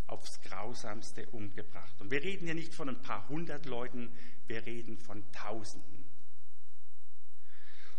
aufs 0.06 0.38
Grausamste 0.42 1.26
umgebracht. 1.30 1.98
Und 2.02 2.10
wir 2.10 2.22
reden 2.22 2.44
hier 2.44 2.54
nicht 2.54 2.74
von 2.74 2.90
ein 2.90 3.00
paar 3.00 3.26
hundert 3.30 3.64
Leuten, 3.64 4.12
wir 4.48 4.66
reden 4.66 4.98
von 4.98 5.24
Tausenden. 5.32 5.97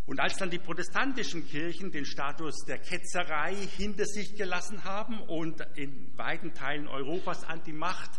Und 0.09 0.19
als 0.19 0.37
dann 0.37 0.49
die 0.49 0.57
protestantischen 0.57 1.47
Kirchen 1.47 1.91
den 1.91 2.03
Status 2.03 2.65
der 2.67 2.79
Ketzerei 2.79 3.53
hinter 3.55 4.05
sich 4.05 4.35
gelassen 4.35 4.83
haben 4.83 5.21
und 5.21 5.61
in 5.75 6.17
weiten 6.17 6.55
Teilen 6.55 6.87
Europas 6.87 7.43
an 7.43 7.61
die 7.63 7.73
Macht 7.73 8.09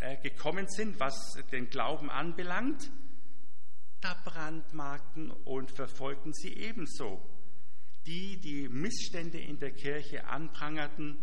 äh, 0.00 0.16
gekommen 0.16 0.66
sind, 0.66 0.98
was 0.98 1.38
den 1.52 1.70
Glauben 1.70 2.10
anbelangt, 2.10 2.90
da 4.00 4.14
brandmarkten 4.24 5.30
und 5.30 5.70
verfolgten 5.70 6.32
sie 6.32 6.54
ebenso 6.54 7.22
die 8.04 8.40
die 8.40 8.68
Missstände 8.68 9.38
in 9.38 9.60
der 9.60 9.70
Kirche 9.70 10.26
anprangerten 10.26 11.18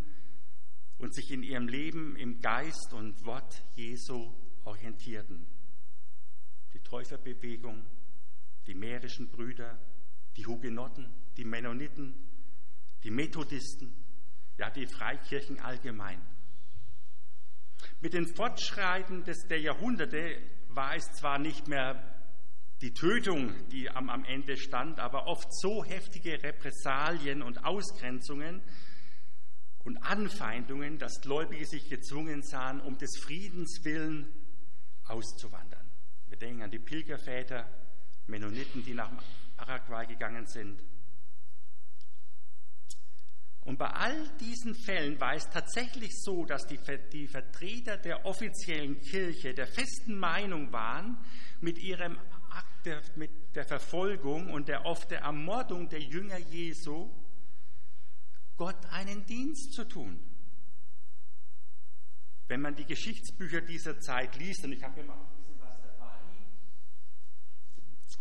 und 0.97 1.13
sich 1.13 1.29
in 1.29 1.43
ihrem 1.43 1.67
Leben 1.67 2.15
im 2.15 2.39
Geist 2.39 2.93
und 2.93 3.25
Wort 3.25 3.65
Jesu 3.75 4.31
orientierten. 4.63 5.45
Die 6.73 6.79
Täuferbewegung, 6.79 7.85
die 8.65 8.75
mährischen 8.75 9.29
Brüder, 9.29 9.77
die 10.37 10.45
Hugenotten, 10.45 11.13
die 11.37 11.45
Mennoniten, 11.45 12.13
die 13.03 13.11
Methodisten, 13.11 13.93
ja 14.57 14.69
die 14.69 14.87
Freikirchen 14.87 15.59
allgemein. 15.59 16.21
Mit 18.01 18.13
den 18.13 18.27
Fortschreiten 18.27 19.23
des, 19.23 19.47
der 19.47 19.59
Jahrhunderte 19.59 20.41
war 20.69 20.95
es 20.95 21.11
zwar 21.13 21.39
nicht 21.39 21.67
mehr 21.67 22.15
die 22.81 22.93
Tötung, 22.93 23.53
die 23.69 23.89
am, 23.89 24.09
am 24.09 24.25
Ende 24.25 24.57
stand, 24.57 24.99
aber 24.99 25.27
oft 25.27 25.47
so 25.53 25.83
heftige 25.83 26.43
Repressalien 26.43 27.41
und 27.41 27.63
Ausgrenzungen 27.63 28.61
und 29.83 29.97
Anfeindungen, 29.97 30.97
dass 30.97 31.21
Gläubige 31.21 31.65
sich 31.65 31.89
gezwungen 31.89 32.41
sahen, 32.41 32.81
um 32.81 32.97
des 32.97 33.17
Friedens 33.17 33.83
willen 33.83 34.27
auszuwandern. 35.05 35.85
Wir 36.27 36.37
denken 36.37 36.63
an 36.63 36.71
die 36.71 36.79
Pilgerväter, 36.79 37.69
Mennoniten, 38.27 38.83
die 38.83 38.93
nach 38.93 39.11
Paraguay 39.55 40.05
gegangen 40.05 40.45
sind. 40.45 40.83
Und 43.61 43.79
bei 43.79 43.87
all 43.87 44.29
diesen 44.37 44.75
Fällen 44.75 45.19
war 45.19 45.33
es 45.33 45.49
tatsächlich 45.49 46.11
so, 46.21 46.45
dass 46.45 46.67
die, 46.67 46.79
die 47.11 47.27
Vertreter 47.27 47.97
der 47.97 48.23
offiziellen 48.25 48.99
Kirche 48.99 49.55
der 49.55 49.65
festen 49.65 50.19
Meinung 50.19 50.71
waren, 50.71 51.17
mit 51.61 51.79
ihrem 51.79 52.17
Akt 52.51 52.85
der, 52.85 53.01
mit 53.15 53.55
der 53.55 53.65
Verfolgung 53.65 54.51
und 54.51 54.67
der 54.67 54.85
oft 54.85 55.09
der 55.09 55.21
Ermordung 55.21 55.89
der 55.89 56.01
Jünger 56.01 56.37
Jesu 56.37 57.09
Gott 58.55 58.85
einen 58.91 59.25
Dienst 59.25 59.73
zu 59.73 59.83
tun. 59.85 60.19
Wenn 62.47 62.61
man 62.61 62.75
die 62.75 62.85
Geschichtsbücher 62.85 63.61
dieser 63.61 63.99
Zeit 63.99 64.37
liest, 64.37 64.63
und 64.63 64.73
ich 64.73 64.83
habe 64.83 64.93
hier 64.93 65.03
mal 65.03 65.15
ein 65.15 65.35
bisschen 65.35 65.59
was 65.59 65.81
dabei, 65.81 66.19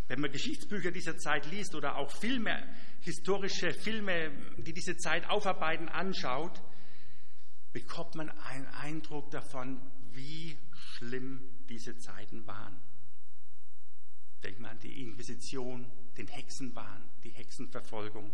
wenn 0.09 0.21
man 0.21 0.31
Geschichtsbücher 0.31 0.91
dieser 0.91 1.17
Zeit 1.17 1.47
liest 1.51 1.75
oder 1.75 1.97
auch 1.97 2.11
Filme, 2.11 2.63
historische 3.01 3.73
Filme, 3.73 4.31
die 4.59 4.73
diese 4.73 4.97
Zeit 4.97 5.29
aufarbeiten, 5.29 5.89
anschaut, 5.89 6.63
bekommt 7.73 8.15
man 8.15 8.31
einen 8.31 8.67
Eindruck 8.67 9.31
davon, 9.31 9.81
wie 10.13 10.57
schlimm 10.73 11.41
diese 11.69 11.97
Zeiten 11.97 12.47
waren. 12.47 12.81
Denkt 14.43 14.61
man 14.61 14.73
an 14.73 14.79
die 14.81 15.03
Inquisition, 15.03 15.91
den 16.17 16.29
Hexenwahn, 16.29 17.11
die 17.25 17.31
Hexenverfolgung. 17.31 18.31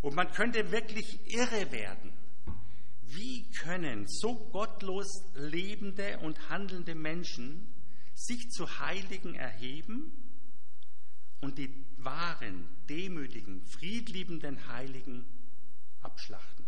Und 0.00 0.14
man 0.14 0.30
könnte 0.32 0.70
wirklich 0.70 1.20
irre 1.32 1.70
werden. 1.70 2.12
Wie 3.02 3.48
können 3.50 4.06
so 4.08 4.34
gottlos 4.50 5.06
lebende 5.34 6.18
und 6.18 6.48
handelnde 6.48 6.94
Menschen 6.94 7.73
sich 8.14 8.50
zu 8.50 8.78
Heiligen 8.78 9.34
erheben 9.34 10.12
und 11.40 11.58
die 11.58 11.84
wahren, 11.98 12.68
demütigen, 12.88 13.64
friedliebenden 13.66 14.68
Heiligen 14.68 15.24
abschlachten? 16.00 16.64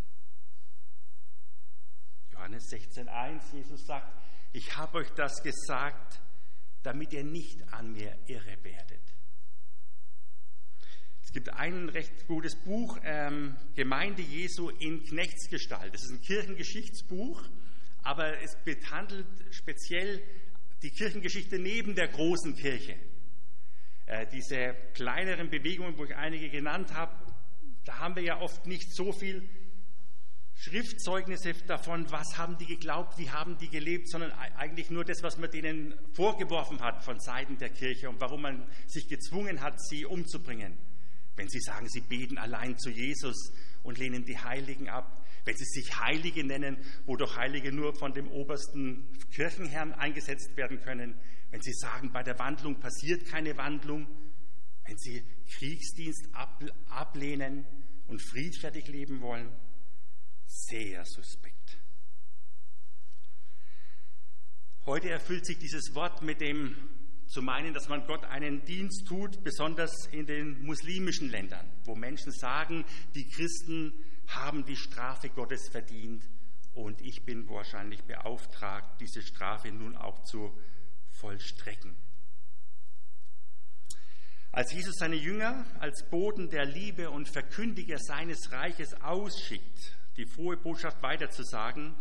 Johannes 2.32 2.70
16.1, 2.70 3.54
Jesus 3.54 3.86
sagt, 3.86 4.12
ich 4.52 4.76
habe 4.76 4.98
euch 4.98 5.10
das 5.12 5.42
gesagt, 5.42 6.20
damit 6.82 7.12
ihr 7.12 7.24
nicht 7.24 7.72
an 7.72 7.92
mir 7.92 8.16
irre 8.26 8.62
werdet. 8.62 9.00
Es 11.22 11.32
gibt 11.32 11.50
ein 11.50 11.88
recht 11.88 12.26
gutes 12.28 12.54
Buch, 12.54 12.98
ähm, 13.02 13.56
Gemeinde 13.74 14.22
Jesu 14.22 14.70
in 14.70 15.04
Knechtsgestalt. 15.04 15.92
Das 15.92 16.04
ist 16.04 16.12
ein 16.12 16.22
Kirchengeschichtsbuch, 16.22 17.42
aber 18.02 18.40
es 18.40 18.56
behandelt 18.64 19.26
speziell 19.50 20.22
die 20.86 20.92
Kirchengeschichte 20.92 21.58
neben 21.58 21.96
der 21.96 22.06
großen 22.06 22.54
Kirche. 22.54 22.94
Äh, 24.06 24.24
diese 24.32 24.72
kleineren 24.94 25.50
Bewegungen, 25.50 25.98
wo 25.98 26.04
ich 26.04 26.14
einige 26.14 26.48
genannt 26.48 26.94
habe, 26.94 27.12
da 27.84 27.98
haben 27.98 28.14
wir 28.14 28.22
ja 28.22 28.40
oft 28.40 28.66
nicht 28.66 28.94
so 28.94 29.10
viel 29.10 29.48
Schriftzeugnisse 30.54 31.54
davon, 31.66 32.08
was 32.12 32.38
haben 32.38 32.56
die 32.58 32.66
geglaubt, 32.66 33.18
wie 33.18 33.30
haben 33.30 33.58
die 33.58 33.68
gelebt, 33.68 34.08
sondern 34.08 34.30
eigentlich 34.30 34.88
nur 34.88 35.04
das, 35.04 35.24
was 35.24 35.38
man 35.38 35.50
denen 35.50 35.98
vorgeworfen 36.14 36.80
hat 36.80 37.02
von 37.02 37.18
Seiten 37.18 37.58
der 37.58 37.70
Kirche 37.70 38.08
und 38.08 38.20
warum 38.20 38.42
man 38.42 38.64
sich 38.86 39.08
gezwungen 39.08 39.62
hat, 39.62 39.80
sie 39.88 40.06
umzubringen. 40.06 40.78
Wenn 41.34 41.48
sie 41.48 41.60
sagen, 41.60 41.88
sie 41.88 42.00
beten 42.00 42.38
allein 42.38 42.78
zu 42.78 42.90
Jesus 42.90 43.52
und 43.86 43.98
lehnen 43.98 44.24
die 44.24 44.38
Heiligen 44.38 44.88
ab, 44.88 45.24
wenn 45.44 45.56
sie 45.56 45.64
sich 45.64 45.98
Heilige 46.00 46.44
nennen, 46.44 46.76
wo 47.06 47.16
doch 47.16 47.36
Heilige 47.36 47.72
nur 47.72 47.94
von 47.94 48.12
dem 48.12 48.28
obersten 48.28 49.06
Kirchenherrn 49.30 49.92
eingesetzt 49.92 50.56
werden 50.56 50.80
können, 50.80 51.18
wenn 51.50 51.62
sie 51.62 51.72
sagen, 51.72 52.12
bei 52.12 52.22
der 52.22 52.38
Wandlung 52.38 52.80
passiert 52.80 53.26
keine 53.26 53.56
Wandlung, 53.56 54.08
wenn 54.84 54.98
sie 54.98 55.22
Kriegsdienst 55.48 56.28
ablehnen 56.88 57.64
und 58.08 58.20
friedfertig 58.20 58.88
leben 58.88 59.20
wollen, 59.20 59.50
sehr 60.46 61.04
suspekt. 61.04 61.78
Heute 64.84 65.10
erfüllt 65.10 65.46
sich 65.46 65.58
dieses 65.58 65.94
Wort 65.94 66.22
mit 66.22 66.40
dem 66.40 66.76
zu 67.26 67.42
meinen, 67.42 67.74
dass 67.74 67.88
man 67.88 68.06
Gott 68.06 68.24
einen 68.24 68.64
Dienst 68.64 69.06
tut, 69.06 69.42
besonders 69.42 70.06
in 70.12 70.26
den 70.26 70.62
muslimischen 70.64 71.28
Ländern, 71.28 71.68
wo 71.84 71.94
Menschen 71.94 72.32
sagen, 72.32 72.84
die 73.14 73.28
Christen 73.28 73.92
haben 74.28 74.64
die 74.64 74.76
Strafe 74.76 75.28
Gottes 75.28 75.68
verdient 75.68 76.22
und 76.74 77.00
ich 77.00 77.24
bin 77.24 77.48
wahrscheinlich 77.48 78.02
beauftragt, 78.04 79.00
diese 79.00 79.22
Strafe 79.22 79.72
nun 79.72 79.96
auch 79.96 80.22
zu 80.24 80.52
vollstrecken. 81.10 81.96
Als 84.52 84.72
Jesus 84.72 84.94
seine 84.96 85.16
Jünger 85.16 85.66
als 85.80 86.08
Boden 86.08 86.48
der 86.48 86.64
Liebe 86.64 87.10
und 87.10 87.28
Verkündiger 87.28 87.98
seines 87.98 88.52
Reiches 88.52 88.94
ausschickt, 89.02 89.96
die 90.16 90.26
frohe 90.26 90.56
Botschaft 90.56 91.02
weiterzusagen. 91.02 91.94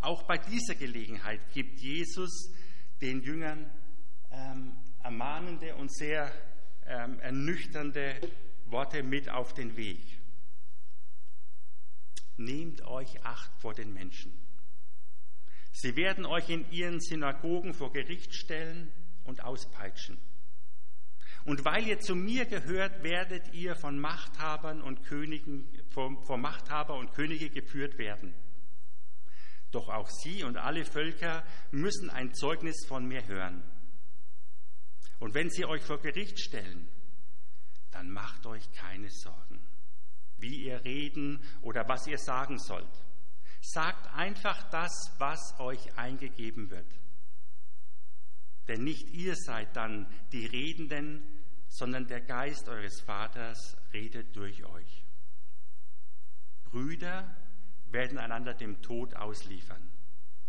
Auch 0.00 0.24
bei 0.24 0.36
dieser 0.36 0.74
Gelegenheit 0.74 1.40
gibt 1.54 1.80
Jesus 1.80 2.52
den 3.00 3.22
Jüngern 3.22 3.70
ähm, 4.32 4.76
ermahnende 5.02 5.74
und 5.76 5.92
sehr 5.94 6.32
ähm, 6.86 7.20
ernüchternde 7.20 8.20
Worte 8.66 9.02
mit 9.02 9.28
auf 9.28 9.54
den 9.54 9.76
Weg. 9.76 10.00
Nehmt 12.36 12.82
euch 12.82 13.24
Acht 13.24 13.50
vor 13.60 13.74
den 13.74 13.92
Menschen. 13.92 14.32
Sie 15.72 15.96
werden 15.96 16.26
euch 16.26 16.48
in 16.48 16.70
ihren 16.70 17.00
Synagogen 17.00 17.74
vor 17.74 17.92
Gericht 17.92 18.34
stellen 18.34 18.92
und 19.24 19.44
auspeitschen. 19.44 20.18
Und 21.44 21.64
weil 21.64 21.86
ihr 21.86 21.98
zu 21.98 22.14
mir 22.14 22.46
gehört, 22.46 23.02
werdet 23.02 23.52
ihr 23.52 23.74
von 23.74 23.98
Machthabern 23.98 24.80
und 24.80 25.02
Königen, 25.04 25.66
vor, 25.90 26.24
vor 26.24 26.36
Machthaber 26.36 26.94
und 26.94 27.12
Könige 27.14 27.50
geführt 27.50 27.98
werden. 27.98 28.32
Doch 29.72 29.88
auch 29.88 30.08
sie 30.08 30.44
und 30.44 30.56
alle 30.56 30.84
Völker 30.84 31.44
müssen 31.70 32.10
ein 32.10 32.34
Zeugnis 32.34 32.84
von 32.86 33.06
mir 33.06 33.26
hören. 33.26 33.64
Und 35.18 35.34
wenn 35.34 35.50
sie 35.50 35.64
euch 35.64 35.82
vor 35.82 36.00
Gericht 36.00 36.40
stellen, 36.40 36.88
dann 37.90 38.10
macht 38.10 38.46
euch 38.46 38.70
keine 38.72 39.10
Sorgen, 39.10 39.60
wie 40.38 40.64
ihr 40.64 40.84
reden 40.84 41.40
oder 41.60 41.88
was 41.88 42.06
ihr 42.06 42.18
sagen 42.18 42.58
sollt. 42.58 43.04
Sagt 43.60 44.12
einfach 44.14 44.68
das, 44.70 44.92
was 45.18 45.58
euch 45.60 45.96
eingegeben 45.96 46.70
wird. 46.70 46.86
Denn 48.68 48.84
nicht 48.84 49.10
ihr 49.10 49.36
seid 49.36 49.76
dann 49.76 50.06
die 50.32 50.46
Redenden, 50.46 51.22
sondern 51.68 52.06
der 52.06 52.20
Geist 52.20 52.68
eures 52.68 53.00
Vaters 53.00 53.76
redet 53.92 54.34
durch 54.36 54.64
euch. 54.64 55.04
Brüder 56.64 57.36
werden 57.90 58.18
einander 58.18 58.54
dem 58.54 58.80
Tod 58.82 59.14
ausliefern 59.14 59.90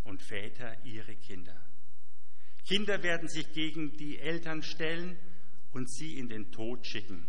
und 0.04 0.22
Väter 0.22 0.84
ihre 0.86 1.16
Kinder. 1.16 1.56
Kinder 2.66 3.04
werden 3.04 3.28
sich 3.28 3.52
gegen 3.54 3.98
die 3.98 4.20
Eltern 4.20 4.64
stellen 4.64 5.18
und 5.72 5.92
sie 5.92 6.18
in 6.18 6.30
den 6.30 6.52
Tod 6.52 6.86
schicken. 6.86 7.26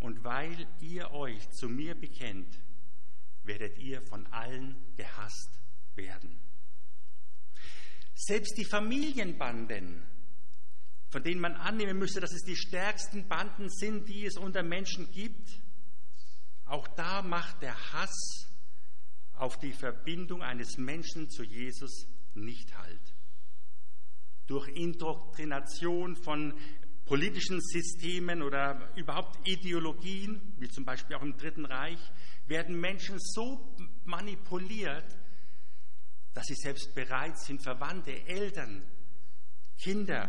Und 0.00 0.24
weil 0.24 0.66
ihr 0.80 1.10
euch 1.10 1.50
zu 1.50 1.68
mir 1.68 1.94
bekennt, 1.94 2.58
werdet 3.44 3.78
ihr 3.78 4.02
von 4.02 4.26
allen 4.28 4.76
gehasst 4.96 5.60
werden. 5.94 6.38
Selbst 8.14 8.56
die 8.58 8.64
Familienbanden, 8.64 10.02
von 11.10 11.22
denen 11.22 11.40
man 11.40 11.54
annehmen 11.54 11.98
müsste, 11.98 12.20
dass 12.20 12.32
es 12.32 12.42
die 12.42 12.56
stärksten 12.56 13.28
Banden 13.28 13.70
sind, 13.70 14.08
die 14.08 14.26
es 14.26 14.36
unter 14.36 14.62
Menschen 14.62 15.10
gibt, 15.10 15.62
auch 16.64 16.86
da 16.88 17.22
macht 17.22 17.62
der 17.62 17.76
Hass 17.92 18.48
auf 19.34 19.58
die 19.58 19.72
Verbindung 19.72 20.42
eines 20.42 20.76
Menschen 20.76 21.30
zu 21.30 21.42
Jesus 21.44 22.06
nicht 22.34 22.76
halt. 22.76 23.14
Durch 24.48 24.66
Indoktrination 24.68 26.16
von 26.16 26.58
politischen 27.04 27.60
Systemen 27.60 28.42
oder 28.42 28.92
überhaupt 28.96 29.48
Ideologien, 29.48 30.54
wie 30.58 30.68
zum 30.68 30.84
Beispiel 30.84 31.16
auch 31.16 31.22
im 31.22 31.36
Dritten 31.36 31.64
Reich, 31.64 32.00
werden 32.46 32.78
Menschen 32.80 33.18
so 33.18 33.74
manipuliert, 34.04 35.16
dass 36.34 36.44
sie 36.46 36.54
selbst 36.54 36.94
bereit 36.94 37.38
sind, 37.38 37.62
Verwandte, 37.62 38.26
Eltern, 38.26 38.82
Kinder 39.78 40.28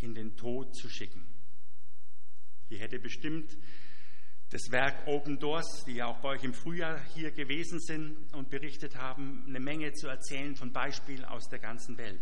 in 0.00 0.14
den 0.14 0.36
Tod 0.36 0.74
zu 0.74 0.88
schicken. 0.88 1.26
Hier 2.68 2.78
hätte 2.78 2.98
bestimmt 2.98 3.56
das 4.50 4.70
Werk 4.70 5.06
Open 5.06 5.38
Doors, 5.38 5.84
die 5.86 5.94
ja 5.94 6.06
auch 6.06 6.20
bei 6.20 6.30
euch 6.30 6.44
im 6.44 6.52
Frühjahr 6.52 7.02
hier 7.14 7.30
gewesen 7.30 7.80
sind 7.80 8.32
und 8.34 8.50
berichtet 8.50 8.96
haben, 8.96 9.44
eine 9.46 9.60
Menge 9.60 9.92
zu 9.92 10.08
erzählen 10.08 10.56
von 10.56 10.72
Beispielen 10.72 11.24
aus 11.24 11.48
der 11.48 11.58
ganzen 11.58 11.96
Welt. 11.96 12.20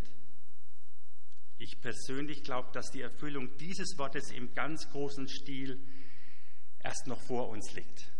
Ich 1.62 1.78
persönlich 1.78 2.42
glaube, 2.42 2.70
dass 2.72 2.90
die 2.90 3.02
Erfüllung 3.02 3.54
dieses 3.58 3.98
Wortes 3.98 4.30
im 4.30 4.54
ganz 4.54 4.88
großen 4.88 5.28
Stil 5.28 5.78
erst 6.82 7.06
noch 7.06 7.20
vor 7.20 7.50
uns 7.50 7.74
liegt. 7.74 8.10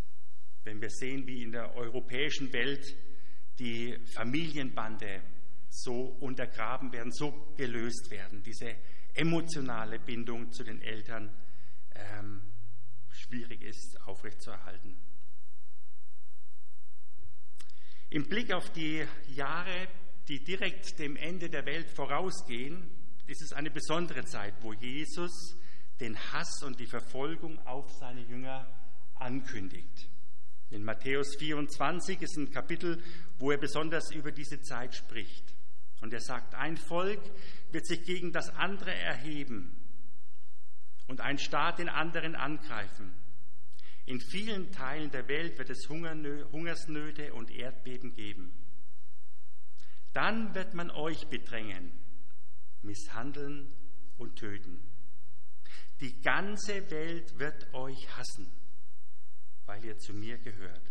Wenn 0.63 0.83
wir 0.83 0.91
sehen, 0.91 1.27
wie 1.27 1.43
in 1.43 1.53
der 1.53 1.75
europäischen 1.75 2.53
Welt 2.53 2.95
die 3.59 3.97
Familienbande 4.13 5.23
so 5.71 6.03
untergraben 6.21 6.93
werden, 6.93 7.13
so 7.13 7.55
gelöst 7.57 8.11
werden, 8.11 8.43
diese 8.43 8.77
emotionale 9.15 9.99
Bindung 9.99 10.53
zu 10.53 10.63
den 10.63 10.83
Eltern 10.83 11.35
ähm, 11.95 12.43
schwierig 13.09 13.63
ist 13.63 14.03
aufrechtzuerhalten. 14.07 14.95
Im 18.11 18.29
Blick 18.29 18.53
auf 18.53 18.71
die 18.73 19.03
Jahre, 19.29 19.89
die 20.29 20.45
direkt 20.45 20.99
dem 20.99 21.17
Ende 21.17 21.49
der 21.49 21.65
Welt 21.65 21.89
vorausgehen, 21.89 23.00
ist 23.31 23.43
es 23.43 23.53
eine 23.53 23.71
besondere 23.71 24.25
Zeit, 24.25 24.55
wo 24.61 24.73
Jesus 24.73 25.57
den 26.01 26.19
Hass 26.33 26.63
und 26.63 26.81
die 26.81 26.87
Verfolgung 26.87 27.59
auf 27.67 27.91
seine 27.93 28.23
Jünger 28.23 28.67
ankündigt. 29.15 30.09
In 30.71 30.85
Matthäus 30.85 31.37
24 31.37 32.23
ist 32.23 32.37
ein 32.37 32.51
Kapitel, 32.51 33.03
wo 33.39 33.51
er 33.51 33.59
besonders 33.59 34.11
über 34.13 34.33
diese 34.33 34.61
Zeit 34.61 34.95
spricht. 34.95 35.55
Und 36.01 36.13
er 36.13 36.21
sagt, 36.21 36.55
ein 36.55 36.77
Volk 36.77 37.21
wird 37.73 37.87
sich 37.87 38.05
gegen 38.05 38.33
das 38.33 38.49
andere 38.51 38.95
erheben 38.95 39.77
und 41.09 41.21
ein 41.21 41.39
Staat 41.39 41.79
den 41.79 41.89
anderen 41.89 42.35
angreifen. 42.35 43.13
In 44.07 44.21
vielen 44.21 44.73
Teilen 44.73 45.11
der 45.11 45.29
Welt 45.29 45.59
wird 45.59 45.71
es 45.71 45.89
Hungersnöte 45.89 47.35
und 47.35 47.51
Erdbeben 47.51 48.15
geben. 48.15 48.53
Dann 50.13 50.55
wird 50.55 50.75
man 50.75 50.91
euch 50.91 51.27
bedrängen, 51.29 51.93
misshandeln 52.83 53.73
und 54.19 54.37
töten. 54.37 54.81
Die 56.01 56.21
ganze 56.23 56.91
Welt 56.91 57.39
wird 57.39 57.73
euch 57.75 58.17
hassen, 58.17 58.51
weil 59.67 59.85
ihr 59.85 59.99
zu 59.99 60.15
mir 60.15 60.39
gehört. 60.39 60.91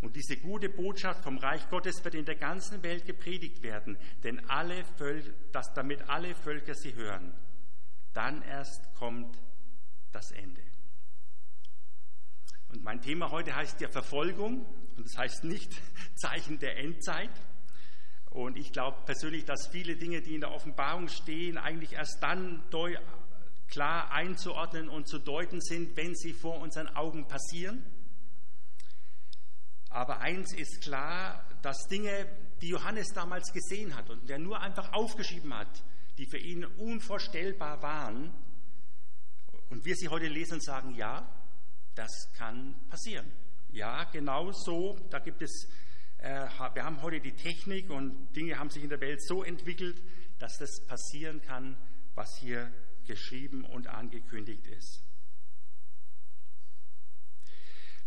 Und 0.00 0.16
diese 0.16 0.38
gute 0.38 0.70
Botschaft 0.70 1.22
vom 1.22 1.36
Reich 1.38 1.68
Gottes 1.68 2.02
wird 2.04 2.14
in 2.14 2.24
der 2.24 2.36
ganzen 2.36 2.82
Welt 2.82 3.04
gepredigt 3.04 3.62
werden, 3.62 3.98
denn 4.24 4.48
alle 4.48 4.84
Völker, 4.96 5.30
dass 5.52 5.72
damit 5.74 6.08
alle 6.08 6.34
Völker 6.34 6.74
sie 6.74 6.94
hören. 6.94 7.34
Dann 8.14 8.42
erst 8.42 8.94
kommt 8.94 9.38
das 10.10 10.32
Ende. 10.32 10.62
Und 12.68 12.82
mein 12.82 13.00
Thema 13.00 13.30
heute 13.30 13.54
heißt 13.54 13.80
ja 13.80 13.88
Verfolgung 13.88 14.64
und 14.96 15.04
das 15.04 15.18
heißt 15.18 15.44
nicht 15.44 15.70
Zeichen 16.14 16.58
der 16.58 16.78
Endzeit. 16.78 17.30
Und 18.30 18.56
ich 18.56 18.72
glaube 18.72 18.98
persönlich, 19.04 19.44
dass 19.44 19.68
viele 19.68 19.96
Dinge, 19.96 20.22
die 20.22 20.34
in 20.34 20.40
der 20.40 20.52
Offenbarung 20.52 21.08
stehen, 21.08 21.58
eigentlich 21.58 21.92
erst 21.92 22.22
dann 22.22 22.62
klar 23.68 24.12
einzuordnen 24.12 24.88
und 24.88 25.08
zu 25.08 25.18
deuten 25.18 25.60
sind, 25.60 25.96
wenn 25.96 26.14
sie 26.14 26.32
vor 26.32 26.60
unseren 26.60 26.88
Augen 26.88 27.26
passieren. 27.26 27.84
Aber 29.90 30.20
eins 30.20 30.52
ist 30.52 30.82
klar, 30.82 31.44
dass 31.62 31.88
Dinge, 31.88 32.26
die 32.62 32.68
Johannes 32.68 33.08
damals 33.08 33.52
gesehen 33.52 33.96
hat 33.96 34.08
und 34.10 34.28
der 34.28 34.38
nur 34.38 34.60
einfach 34.60 34.92
aufgeschrieben 34.92 35.52
hat, 35.52 35.82
die 36.18 36.26
für 36.26 36.38
ihn 36.38 36.64
unvorstellbar 36.64 37.82
waren, 37.82 38.32
und 39.70 39.84
wir 39.84 39.94
sie 39.94 40.08
heute 40.08 40.26
lesen 40.26 40.54
und 40.54 40.64
sagen, 40.64 40.94
ja, 40.96 41.26
das 41.94 42.10
kann 42.34 42.74
passieren. 42.88 43.30
Ja, 43.70 44.04
genau 44.04 44.50
so, 44.50 44.98
da 45.10 45.20
gibt 45.20 45.42
es, 45.42 45.68
wir 46.22 46.84
haben 46.84 47.00
heute 47.02 47.20
die 47.20 47.32
Technik 47.32 47.90
und 47.90 48.34
Dinge 48.36 48.58
haben 48.58 48.70
sich 48.70 48.82
in 48.82 48.90
der 48.90 49.00
Welt 49.00 49.22
so 49.22 49.42
entwickelt, 49.42 50.02
dass 50.38 50.58
das 50.58 50.84
passieren 50.86 51.40
kann, 51.40 51.76
was 52.14 52.36
hier 52.38 52.70
geschrieben 53.06 53.64
und 53.64 53.88
angekündigt 53.88 54.66
ist. 54.66 55.02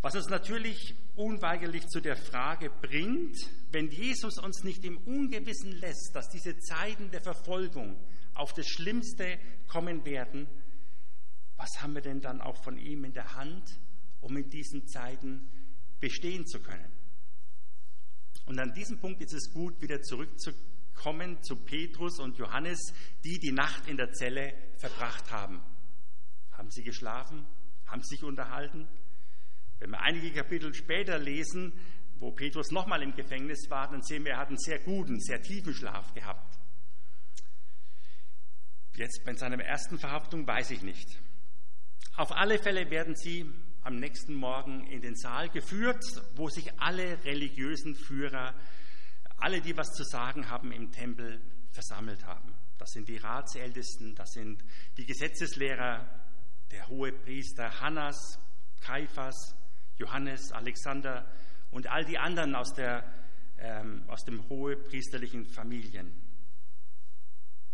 Was 0.00 0.14
uns 0.14 0.28
natürlich 0.28 0.94
unweigerlich 1.16 1.86
zu 1.88 2.00
der 2.00 2.16
Frage 2.16 2.70
bringt, 2.70 3.36
wenn 3.72 3.88
Jesus 3.88 4.38
uns 4.38 4.62
nicht 4.62 4.84
im 4.84 4.98
Ungewissen 4.98 5.72
lässt, 5.72 6.10
dass 6.14 6.28
diese 6.28 6.58
Zeiten 6.58 7.10
der 7.10 7.22
Verfolgung 7.22 7.96
auf 8.34 8.52
das 8.52 8.66
Schlimmste 8.68 9.38
kommen 9.66 10.04
werden, 10.04 10.46
was 11.56 11.80
haben 11.80 11.94
wir 11.94 12.02
denn 12.02 12.20
dann 12.20 12.40
auch 12.40 12.62
von 12.62 12.76
ihm 12.76 13.04
in 13.04 13.12
der 13.12 13.34
Hand, 13.34 13.80
um 14.20 14.36
in 14.36 14.50
diesen 14.50 14.86
Zeiten 14.86 15.48
bestehen 16.00 16.46
zu 16.46 16.60
können? 16.60 16.93
Und 18.46 18.58
an 18.58 18.72
diesem 18.74 18.98
Punkt 18.98 19.22
ist 19.22 19.32
es 19.32 19.52
gut, 19.52 19.80
wieder 19.80 20.02
zurückzukommen 20.02 21.42
zu 21.42 21.56
Petrus 21.56 22.18
und 22.18 22.36
Johannes, 22.36 22.92
die 23.24 23.38
die 23.38 23.52
Nacht 23.52 23.88
in 23.88 23.96
der 23.96 24.12
Zelle 24.12 24.54
verbracht 24.76 25.30
haben. 25.30 25.62
Haben 26.52 26.70
sie 26.70 26.82
geschlafen? 26.82 27.46
Haben 27.86 28.02
sich 28.02 28.22
unterhalten? 28.22 28.86
Wenn 29.78 29.90
wir 29.90 30.00
einige 30.00 30.32
Kapitel 30.32 30.72
später 30.74 31.18
lesen, 31.18 31.72
wo 32.18 32.32
Petrus 32.32 32.70
nochmal 32.70 33.02
im 33.02 33.14
Gefängnis 33.14 33.68
war, 33.70 33.90
dann 33.90 34.02
sehen 34.02 34.24
wir, 34.24 34.32
er 34.32 34.38
hat 34.38 34.48
einen 34.48 34.58
sehr 34.58 34.78
guten, 34.78 35.20
sehr 35.20 35.42
tiefen 35.42 35.74
Schlaf 35.74 36.14
gehabt. 36.14 36.58
Jetzt 38.96 39.24
bei 39.24 39.34
seiner 39.34 39.60
ersten 39.62 39.98
Verhaftung 39.98 40.46
weiß 40.46 40.70
ich 40.70 40.82
nicht. 40.82 41.20
Auf 42.16 42.30
alle 42.30 42.58
Fälle 42.58 42.90
werden 42.90 43.16
sie 43.16 43.52
am 43.84 43.96
nächsten 43.96 44.34
Morgen 44.34 44.86
in 44.86 45.02
den 45.02 45.14
Saal 45.14 45.50
geführt, 45.50 46.02
wo 46.36 46.48
sich 46.48 46.80
alle 46.80 47.22
religiösen 47.24 47.94
Führer, 47.94 48.54
alle, 49.36 49.60
die 49.60 49.76
was 49.76 49.92
zu 49.92 50.04
sagen 50.04 50.48
haben, 50.48 50.72
im 50.72 50.90
Tempel 50.90 51.40
versammelt 51.70 52.24
haben. 52.24 52.54
Das 52.78 52.90
sind 52.92 53.08
die 53.08 53.18
Ratsältesten, 53.18 54.14
das 54.14 54.30
sind 54.32 54.64
die 54.96 55.04
Gesetzeslehrer, 55.04 56.08
der 56.70 56.88
hohe 56.88 57.12
Priester 57.12 57.80
Hannas, 57.80 58.38
Kaiphas, 58.80 59.54
Johannes, 59.98 60.50
Alexander 60.52 61.30
und 61.70 61.86
all 61.86 62.06
die 62.06 62.18
anderen 62.18 62.54
aus, 62.54 62.72
der, 62.72 63.04
ähm, 63.58 64.04
aus 64.08 64.24
dem 64.24 64.48
hohepriesterlichen 64.48 65.44
Familien. 65.44 66.10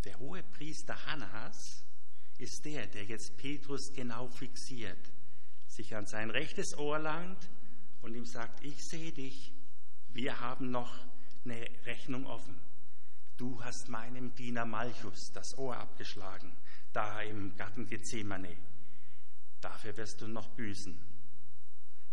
Der 0.04 0.18
hohe 0.18 0.42
Priester 0.42 1.06
Hannas 1.06 1.86
ist 2.38 2.64
der, 2.64 2.88
der 2.88 3.04
jetzt 3.04 3.36
Petrus 3.36 3.92
genau 3.94 4.28
fixiert, 4.28 4.98
sich 5.70 5.94
an 5.96 6.06
sein 6.06 6.30
rechtes 6.30 6.76
Ohr 6.76 6.98
langt 6.98 7.48
und 8.02 8.14
ihm 8.14 8.26
sagt, 8.26 8.64
ich 8.64 8.84
sehe 8.84 9.12
dich, 9.12 9.52
wir 10.12 10.40
haben 10.40 10.70
noch 10.70 10.92
eine 11.44 11.66
Rechnung 11.86 12.26
offen. 12.26 12.58
Du 13.36 13.62
hast 13.62 13.88
meinem 13.88 14.34
Diener 14.34 14.66
Malchus 14.66 15.32
das 15.32 15.56
Ohr 15.56 15.76
abgeschlagen, 15.76 16.52
da 16.92 17.22
im 17.22 17.56
Garten 17.56 17.86
Gethsemane. 17.86 18.56
Dafür 19.60 19.96
wirst 19.96 20.20
du 20.20 20.28
noch 20.28 20.48
büßen. 20.48 20.98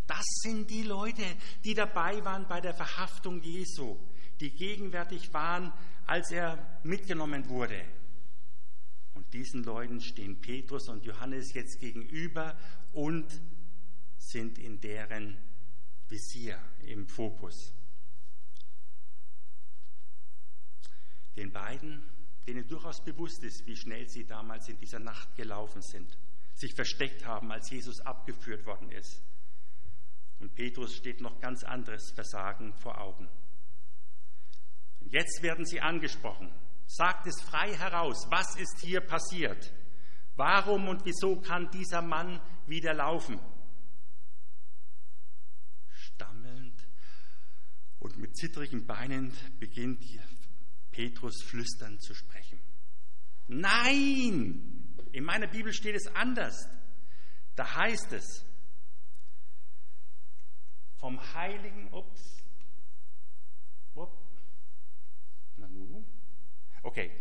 Das 0.06 0.24
sind 0.42 0.70
die 0.70 0.84
Leute, 0.84 1.24
die 1.66 1.74
dabei 1.74 2.24
waren 2.24 2.48
bei 2.48 2.62
der 2.62 2.74
Verhaftung 2.74 3.42
Jesu, 3.42 3.98
die 4.40 4.52
gegenwärtig 4.52 5.34
waren, 5.34 5.74
als 6.06 6.32
er 6.32 6.80
mitgenommen 6.84 7.50
wurde. 7.50 7.84
Und 9.18 9.34
diesen 9.34 9.64
Leuten 9.64 10.00
stehen 10.00 10.40
Petrus 10.40 10.90
und 10.90 11.04
Johannes 11.04 11.52
jetzt 11.54 11.80
gegenüber 11.80 12.56
und 12.94 13.42
sind 14.20 14.60
in 14.60 14.80
deren 14.80 15.36
Visier 16.08 16.62
im 16.86 17.08
Fokus. 17.08 17.74
Den 21.36 21.52
beiden, 21.52 22.08
denen 22.46 22.68
durchaus 22.68 23.04
bewusst 23.04 23.44
ist, 23.44 23.66
wie 23.66 23.76
schnell 23.76 24.08
sie 24.08 24.24
damals 24.24 24.70
in 24.70 24.78
dieser 24.78 25.00
Nacht 25.00 25.36
gelaufen 25.36 25.82
sind, 25.82 26.16
sich 26.54 26.76
versteckt 26.76 27.26
haben, 27.26 27.52
als 27.52 27.72
Jesus 27.72 28.00
abgeführt 28.02 28.68
worden 28.68 28.92
ist. 28.92 29.24
Und 30.40 30.54
Petrus 30.54 30.96
steht 30.96 31.22
noch 31.22 31.40
ganz 31.40 31.64
anderes 31.64 32.12
Versagen 32.12 32.72
vor 32.76 33.02
Augen. 33.02 33.28
Und 35.00 35.12
jetzt 35.12 35.42
werden 35.42 35.66
sie 35.66 35.82
angesprochen. 35.82 36.52
Sagt 36.88 37.28
es 37.28 37.42
frei 37.42 37.76
heraus, 37.76 38.26
was 38.30 38.56
ist 38.56 38.80
hier 38.82 39.02
passiert? 39.02 39.74
Warum 40.36 40.88
und 40.88 41.06
wieso 41.06 41.40
kann 41.42 41.70
dieser 41.72 42.02
Mann 42.02 42.40
wieder 42.66 42.94
laufen? 42.94 43.40
Stammelnd 45.92 46.88
und 48.00 48.18
mit 48.18 48.36
zittrigen 48.36 48.88
Beinen 48.88 49.34
beginnt 49.60 50.04
Petrus 50.92 51.44
flüsternd 51.44 52.02
zu 52.02 52.14
sprechen. 52.16 52.60
Nein! 53.48 54.96
In 55.12 55.24
meiner 55.24 55.48
Bibel 55.48 55.74
steht 55.74 55.96
es 55.96 56.08
anders. 56.16 56.68
Da 57.56 57.76
heißt 57.76 58.14
es, 58.14 58.46
vom 60.98 61.20
Heiligen, 61.34 61.92
ups, 61.94 62.44
okay, 66.84 67.12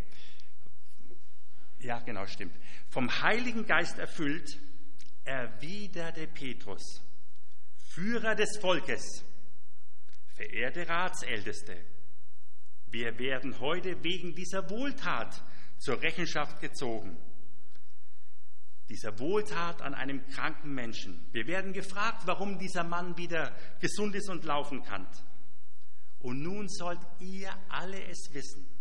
ja 1.79 2.01
genau, 2.01 2.27
stimmt, 2.27 2.55
vom 2.89 3.11
Heiligen 3.23 3.67
Geist 3.67 3.99
erfüllt, 3.99 4.59
erwiderte 5.25 6.27
Petrus, 6.27 7.03
Führer 7.95 8.35
des 8.35 8.59
Volkes, 8.59 9.25
verehrte 10.35 10.89
Ratsälteste, 10.89 11.77
wir 12.89 13.19
werden 13.19 13.59
heute 13.61 14.03
wegen 14.05 14.35
dieser 14.35 14.71
Wohltat 14.71 15.43
zur 15.79 16.01
Rechenschaft 16.01 16.61
gezogen 16.61 17.17
dieser 18.89 19.19
Wohltat 19.19 19.83
an 19.83 19.95
einem 19.95 20.25
kranken 20.29 20.73
Menschen. 20.75 21.27
Wir 21.33 21.47
werden 21.47 21.73
gefragt, 21.73 22.23
warum 22.27 22.59
dieser 22.59 22.85
Mann 22.85 23.17
wieder 23.17 23.57
gesund 23.81 24.15
ist 24.15 24.29
und 24.31 24.45
laufen 24.45 24.83
kann. 24.83 25.07
Und 26.21 26.43
nun 26.43 26.69
sollt 26.69 27.01
ihr 27.21 27.51
alle 27.69 28.03
es 28.05 28.33
wissen 28.33 28.76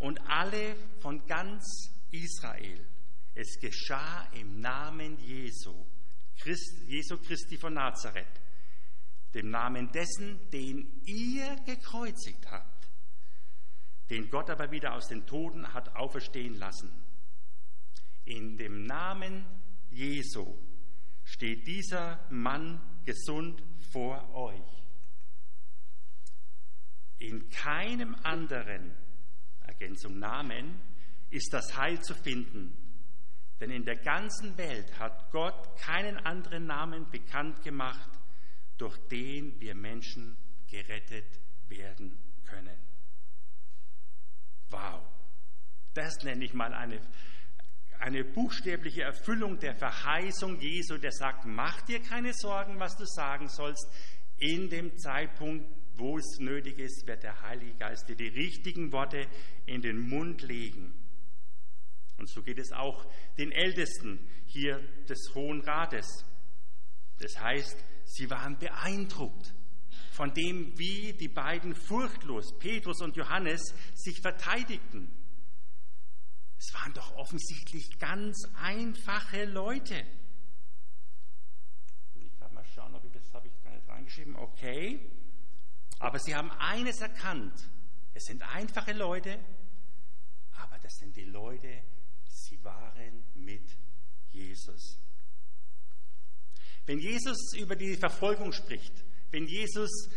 und 0.00 0.20
alle 0.28 0.74
von 0.98 1.24
ganz 1.26 1.64
Israel. 2.10 2.84
Es 3.34 3.58
geschah 3.60 4.26
im 4.32 4.60
Namen 4.60 5.18
Jesu, 5.20 5.86
Christ, 6.38 6.82
Jesu 6.88 7.16
Christi 7.18 7.56
von 7.56 7.74
Nazareth, 7.74 8.40
dem 9.34 9.50
Namen 9.50 9.92
dessen, 9.92 10.50
den 10.50 11.00
ihr 11.04 11.56
gekreuzigt 11.64 12.50
habt. 12.50 12.88
den 14.10 14.28
Gott 14.28 14.50
aber 14.50 14.72
wieder 14.72 14.94
aus 14.94 15.06
den 15.06 15.24
Toten 15.24 15.72
hat 15.72 15.94
auferstehen 15.94 16.56
lassen. 16.56 16.90
In 18.24 18.56
dem 18.56 18.84
Namen 18.84 19.46
Jesu 19.90 20.58
steht 21.24 21.66
dieser 21.66 22.18
Mann 22.28 22.80
gesund 23.04 23.62
vor 23.92 24.34
euch. 24.34 24.82
In 27.18 27.48
keinem 27.50 28.16
anderen, 28.24 28.92
Ergänzung 29.70 30.18
Namen, 30.18 30.80
ist 31.30 31.52
das 31.52 31.76
Heil 31.76 32.00
zu 32.00 32.14
finden. 32.14 32.76
Denn 33.60 33.70
in 33.70 33.84
der 33.84 33.96
ganzen 33.96 34.56
Welt 34.58 34.98
hat 34.98 35.30
Gott 35.30 35.78
keinen 35.78 36.16
anderen 36.18 36.66
Namen 36.66 37.10
bekannt 37.10 37.62
gemacht, 37.62 38.10
durch 38.78 38.96
den 39.08 39.60
wir 39.60 39.74
Menschen 39.74 40.36
gerettet 40.68 41.38
werden 41.68 42.18
können. 42.44 42.78
Wow, 44.70 45.02
das 45.94 46.22
nenne 46.24 46.44
ich 46.44 46.54
mal 46.54 46.72
eine, 46.72 47.00
eine 47.98 48.24
buchstäbliche 48.24 49.02
Erfüllung 49.02 49.58
der 49.58 49.74
Verheißung 49.74 50.58
Jesu, 50.58 50.96
der 50.96 51.12
sagt, 51.12 51.44
mach 51.44 51.82
dir 51.82 52.00
keine 52.00 52.32
Sorgen, 52.32 52.80
was 52.80 52.96
du 52.96 53.04
sagen 53.04 53.48
sollst. 53.48 53.86
In 54.38 54.70
dem 54.70 54.96
Zeitpunkt, 54.96 55.66
wo 56.00 56.18
es 56.18 56.38
nötig 56.38 56.78
ist, 56.78 57.06
wird 57.06 57.22
der 57.22 57.40
Heilige 57.42 57.74
Geist 57.74 58.08
dir 58.08 58.16
die 58.16 58.28
richtigen 58.28 58.90
Worte 58.92 59.28
in 59.66 59.82
den 59.82 60.00
Mund 60.00 60.42
legen. 60.42 60.94
Und 62.18 62.28
so 62.28 62.42
geht 62.42 62.58
es 62.58 62.72
auch 62.72 63.06
den 63.38 63.52
Ältesten 63.52 64.28
hier 64.46 64.80
des 65.08 65.34
Hohen 65.34 65.60
Rates. 65.60 66.24
Das 67.18 67.38
heißt, 67.40 67.82
sie 68.04 68.28
waren 68.30 68.58
beeindruckt 68.58 69.54
von 70.12 70.34
dem, 70.34 70.78
wie 70.78 71.12
die 71.14 71.28
beiden 71.28 71.74
furchtlos, 71.74 72.58
Petrus 72.58 73.00
und 73.00 73.16
Johannes, 73.16 73.74
sich 73.94 74.20
verteidigten. 74.20 75.10
Es 76.58 76.74
waren 76.74 76.92
doch 76.92 77.14
offensichtlich 77.16 77.98
ganz 77.98 78.36
einfache 78.54 79.46
Leute. 79.46 80.04
Ich 82.14 82.38
kann 82.38 82.52
mal 82.52 82.64
schauen, 82.74 82.94
ob 82.94 83.04
ich 83.04 83.12
das 83.12 83.32
habe 83.32 83.48
ich 83.48 83.62
gar 83.62 83.72
nicht 83.72 83.88
reingeschrieben. 83.88 84.36
Okay. 84.36 85.10
Aber 86.00 86.18
sie 86.18 86.34
haben 86.34 86.50
eines 86.52 87.00
erkannt. 87.00 87.54
Es 88.14 88.24
sind 88.24 88.42
einfache 88.42 88.92
Leute, 88.92 89.38
aber 90.56 90.78
das 90.82 90.96
sind 90.96 91.14
die 91.14 91.24
Leute, 91.24 91.82
sie 92.26 92.62
waren 92.64 93.22
mit 93.34 93.62
Jesus. 94.32 94.98
Wenn 96.86 96.98
Jesus 96.98 97.54
über 97.56 97.76
die 97.76 97.96
Verfolgung 97.96 98.52
spricht, 98.52 98.92
wenn 99.30 99.46
Jesus 99.46 100.08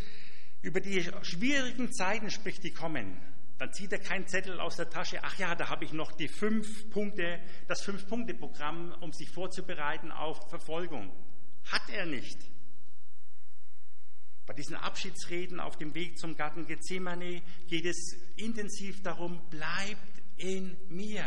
über 0.62 0.80
die 0.80 1.08
schwierigen 1.22 1.92
Zeiten 1.92 2.30
spricht, 2.30 2.64
die 2.64 2.72
kommen, 2.72 3.20
dann 3.58 3.72
zieht 3.72 3.92
er 3.92 4.00
keinen 4.00 4.26
Zettel 4.26 4.58
aus 4.60 4.76
der 4.76 4.88
Tasche. 4.88 5.22
Ach 5.22 5.38
ja, 5.38 5.54
da 5.54 5.68
habe 5.68 5.84
ich 5.84 5.92
noch 5.92 6.12
die 6.12 6.28
fünf 6.28 6.90
Punkte, 6.90 7.40
das 7.68 7.82
Fünf-Punkte-Programm, 7.82 8.96
um 9.00 9.12
sich 9.12 9.30
vorzubereiten 9.30 10.10
auf 10.10 10.48
Verfolgung. 10.48 11.12
Hat 11.70 11.88
er 11.90 12.06
nicht. 12.06 12.38
Bei 14.46 14.52
diesen 14.52 14.76
Abschiedsreden 14.76 15.58
auf 15.58 15.76
dem 15.76 15.94
Weg 15.94 16.18
zum 16.18 16.36
Garten 16.36 16.66
Gethsemane 16.66 17.42
geht 17.66 17.86
es 17.86 18.16
intensiv 18.36 19.02
darum, 19.02 19.40
bleibt 19.48 20.22
in 20.36 20.76
mir, 20.88 21.24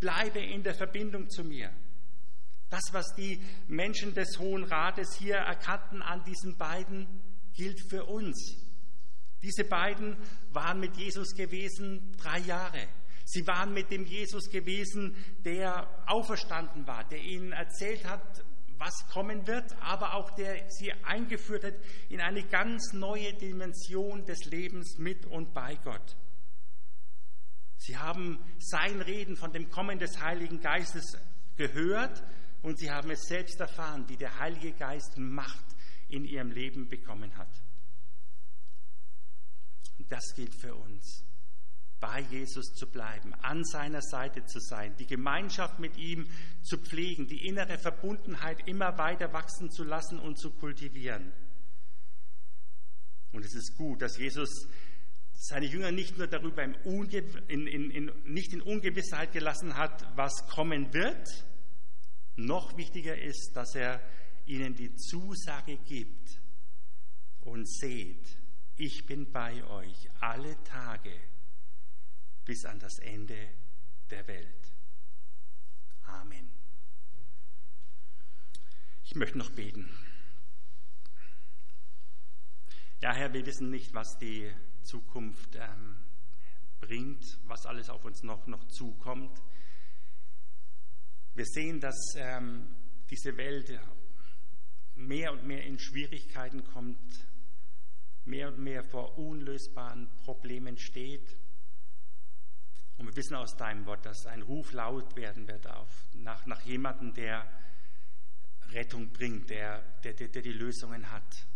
bleibe 0.00 0.40
in 0.40 0.62
der 0.62 0.74
Verbindung 0.74 1.28
zu 1.28 1.44
mir. 1.44 1.70
Das, 2.70 2.92
was 2.92 3.14
die 3.14 3.40
Menschen 3.68 4.14
des 4.14 4.38
Hohen 4.38 4.64
Rates 4.64 5.16
hier 5.18 5.36
erkannten 5.36 6.02
an 6.02 6.24
diesen 6.24 6.56
beiden, 6.56 7.06
gilt 7.54 7.80
für 7.90 8.04
uns. 8.04 8.56
Diese 9.42 9.64
beiden 9.64 10.16
waren 10.50 10.80
mit 10.80 10.96
Jesus 10.96 11.34
gewesen 11.34 12.16
drei 12.16 12.38
Jahre. 12.38 12.88
Sie 13.24 13.46
waren 13.46 13.74
mit 13.74 13.90
dem 13.90 14.04
Jesus 14.04 14.48
gewesen, 14.50 15.14
der 15.44 15.88
auferstanden 16.06 16.86
war, 16.86 17.04
der 17.04 17.20
ihnen 17.20 17.52
erzählt 17.52 18.04
hat, 18.04 18.44
was 18.78 19.06
kommen 19.08 19.46
wird, 19.46 19.72
aber 19.80 20.14
auch 20.14 20.30
der 20.32 20.70
sie 20.70 20.92
eingeführt 21.04 21.64
hat 21.64 21.74
in 22.08 22.20
eine 22.20 22.42
ganz 22.44 22.92
neue 22.92 23.34
Dimension 23.34 24.24
des 24.24 24.44
Lebens 24.44 24.98
mit 24.98 25.26
und 25.26 25.54
bei 25.54 25.76
Gott. 25.76 26.16
Sie 27.78 27.96
haben 27.96 28.38
sein 28.58 29.00
Reden 29.00 29.36
von 29.36 29.52
dem 29.52 29.70
Kommen 29.70 29.98
des 29.98 30.20
Heiligen 30.20 30.60
Geistes 30.60 31.16
gehört 31.56 32.22
und 32.62 32.78
sie 32.78 32.90
haben 32.90 33.10
es 33.10 33.22
selbst 33.22 33.60
erfahren, 33.60 34.08
wie 34.08 34.16
der 34.16 34.38
Heilige 34.38 34.72
Geist 34.72 35.18
Macht 35.18 35.64
in 36.08 36.24
ihrem 36.24 36.50
Leben 36.50 36.88
bekommen 36.88 37.36
hat. 37.36 37.62
Und 39.98 40.10
das 40.10 40.34
gilt 40.34 40.54
für 40.54 40.74
uns, 40.74 41.24
bei 42.00 42.20
Jesus 42.30 42.74
zu 42.74 42.86
bleiben, 42.86 43.32
an 43.42 43.64
seiner 43.64 44.02
Seite 44.02 44.44
zu 44.44 44.60
sein, 44.60 44.94
die 44.98 45.06
Gemeinschaft 45.06 45.78
mit 45.78 45.96
ihm 45.96 46.28
zu 46.62 46.78
pflegen, 46.78 47.26
die 47.26 47.46
innere 47.46 47.78
Verbundenheit 47.78 48.68
immer 48.68 48.98
weiter 48.98 49.32
wachsen 49.32 49.70
zu 49.70 49.84
lassen 49.84 50.18
und 50.18 50.38
zu 50.38 50.50
kultivieren. 50.50 51.32
Und 53.32 53.44
es 53.44 53.54
ist 53.54 53.76
gut, 53.76 54.02
dass 54.02 54.18
Jesus 54.18 54.68
seine 55.32 55.66
Jünger 55.66 55.92
nicht 55.92 56.16
nur 56.16 56.26
darüber 56.26 56.64
in, 56.64 56.74
in, 57.48 57.90
in, 57.90 58.12
nicht 58.24 58.52
in 58.52 58.62
Ungewissheit 58.62 59.32
gelassen 59.32 59.76
hat, 59.76 60.06
was 60.16 60.46
kommen 60.48 60.92
wird, 60.92 61.44
noch 62.36 62.76
wichtiger 62.76 63.18
ist, 63.18 63.52
dass 63.54 63.74
er 63.74 64.00
ihnen 64.46 64.74
die 64.74 64.94
Zusage 64.94 65.76
gibt 65.78 66.40
und 67.40 67.68
seht, 67.68 68.26
ich 68.76 69.06
bin 69.06 69.30
bei 69.32 69.64
euch 69.64 70.10
alle 70.20 70.62
Tage 70.64 71.12
bis 72.46 72.64
an 72.64 72.78
das 72.78 72.98
Ende 73.00 73.36
der 74.08 74.26
Welt. 74.28 74.72
Amen. 76.04 76.48
Ich 79.04 79.14
möchte 79.16 79.36
noch 79.36 79.50
beten. 79.50 79.90
Ja, 83.02 83.12
Herr, 83.12 83.32
wir 83.34 83.44
wissen 83.44 83.70
nicht, 83.70 83.92
was 83.92 84.16
die 84.18 84.50
Zukunft 84.82 85.56
ähm, 85.56 85.96
bringt, 86.80 87.38
was 87.46 87.66
alles 87.66 87.90
auf 87.90 88.04
uns 88.04 88.22
noch, 88.22 88.46
noch 88.46 88.64
zukommt. 88.68 89.42
Wir 91.34 91.44
sehen, 91.44 91.80
dass 91.80 92.14
ähm, 92.16 92.74
diese 93.10 93.36
Welt 93.36 93.78
mehr 94.94 95.32
und 95.32 95.46
mehr 95.46 95.64
in 95.64 95.78
Schwierigkeiten 95.78 96.64
kommt, 96.64 97.26
mehr 98.24 98.48
und 98.48 98.58
mehr 98.60 98.84
vor 98.84 99.18
unlösbaren 99.18 100.08
Problemen 100.24 100.78
steht. 100.78 101.36
Und 102.98 103.06
wir 103.06 103.16
wissen 103.16 103.36
aus 103.36 103.56
deinem 103.56 103.84
Wort, 103.86 104.06
dass 104.06 104.26
ein 104.26 104.42
Ruf 104.42 104.72
laut 104.72 105.16
werden 105.16 105.46
wird 105.48 105.66
auf, 105.66 105.90
nach, 106.14 106.46
nach 106.46 106.62
jemandem, 106.62 107.12
der 107.12 107.46
Rettung 108.70 109.10
bringt, 109.10 109.50
der, 109.50 109.82
der, 110.02 110.14
der, 110.14 110.28
der 110.28 110.42
die 110.42 110.52
Lösungen 110.52 111.10
hat. 111.10 111.46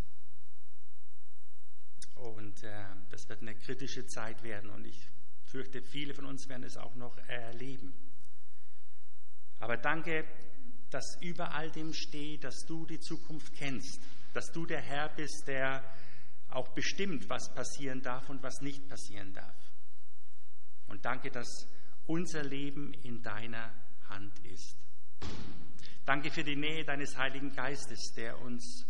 Und 2.14 2.62
äh, 2.62 2.84
das 3.08 3.28
wird 3.28 3.40
eine 3.40 3.54
kritische 3.54 4.06
Zeit 4.06 4.42
werden 4.42 4.70
und 4.70 4.86
ich 4.86 5.08
fürchte, 5.46 5.82
viele 5.82 6.14
von 6.14 6.26
uns 6.26 6.48
werden 6.48 6.64
es 6.64 6.76
auch 6.76 6.94
noch 6.94 7.16
erleben. 7.28 7.92
Aber 9.58 9.76
danke, 9.76 10.24
dass 10.90 11.16
über 11.20 11.54
all 11.54 11.70
dem 11.70 11.92
steht, 11.92 12.44
dass 12.44 12.66
du 12.66 12.86
die 12.86 13.00
Zukunft 13.00 13.54
kennst, 13.54 14.00
dass 14.34 14.52
du 14.52 14.66
der 14.66 14.80
Herr 14.80 15.08
bist, 15.08 15.44
der 15.46 15.82
auch 16.48 16.68
bestimmt, 16.68 17.28
was 17.28 17.52
passieren 17.54 18.02
darf 18.02 18.28
und 18.28 18.42
was 18.42 18.60
nicht 18.60 18.88
passieren 18.88 19.32
darf. 19.32 19.69
Und 20.90 21.04
danke, 21.04 21.30
dass 21.30 21.66
unser 22.06 22.42
Leben 22.42 22.92
in 23.02 23.22
deiner 23.22 23.72
Hand 24.08 24.38
ist. 24.40 24.76
Danke 26.04 26.30
für 26.30 26.42
die 26.42 26.56
Nähe 26.56 26.84
deines 26.84 27.16
Heiligen 27.16 27.52
Geistes, 27.52 28.12
der 28.16 28.40
uns 28.42 28.84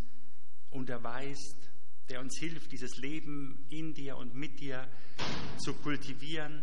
unterweist, 0.70 1.70
der 2.08 2.20
uns 2.20 2.38
hilft, 2.38 2.72
dieses 2.72 2.96
Leben 2.96 3.66
in 3.68 3.92
dir 3.92 4.16
und 4.16 4.34
mit 4.34 4.58
dir 4.60 4.88
zu 5.58 5.74
kultivieren, 5.74 6.62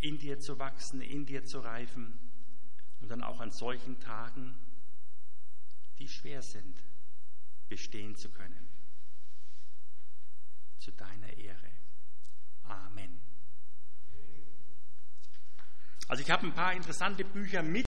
in 0.00 0.18
dir 0.18 0.40
zu 0.40 0.58
wachsen, 0.58 1.00
in 1.00 1.24
dir 1.24 1.44
zu 1.44 1.60
reifen 1.60 2.18
und 3.00 3.08
dann 3.08 3.22
auch 3.22 3.40
an 3.40 3.52
solchen 3.52 4.00
Tagen, 4.00 4.54
die 5.98 6.08
schwer 6.08 6.42
sind, 6.42 6.82
bestehen 7.68 8.16
zu 8.16 8.30
können. 8.30 8.68
Zu 10.80 10.90
deiner 10.92 11.32
Ehre. 11.38 11.70
Amen. 12.64 13.33
Also 16.08 16.22
ich 16.22 16.30
habe 16.30 16.46
ein 16.46 16.52
paar 16.52 16.72
interessante 16.72 17.24
Bücher 17.24 17.62
mit. 17.62 17.82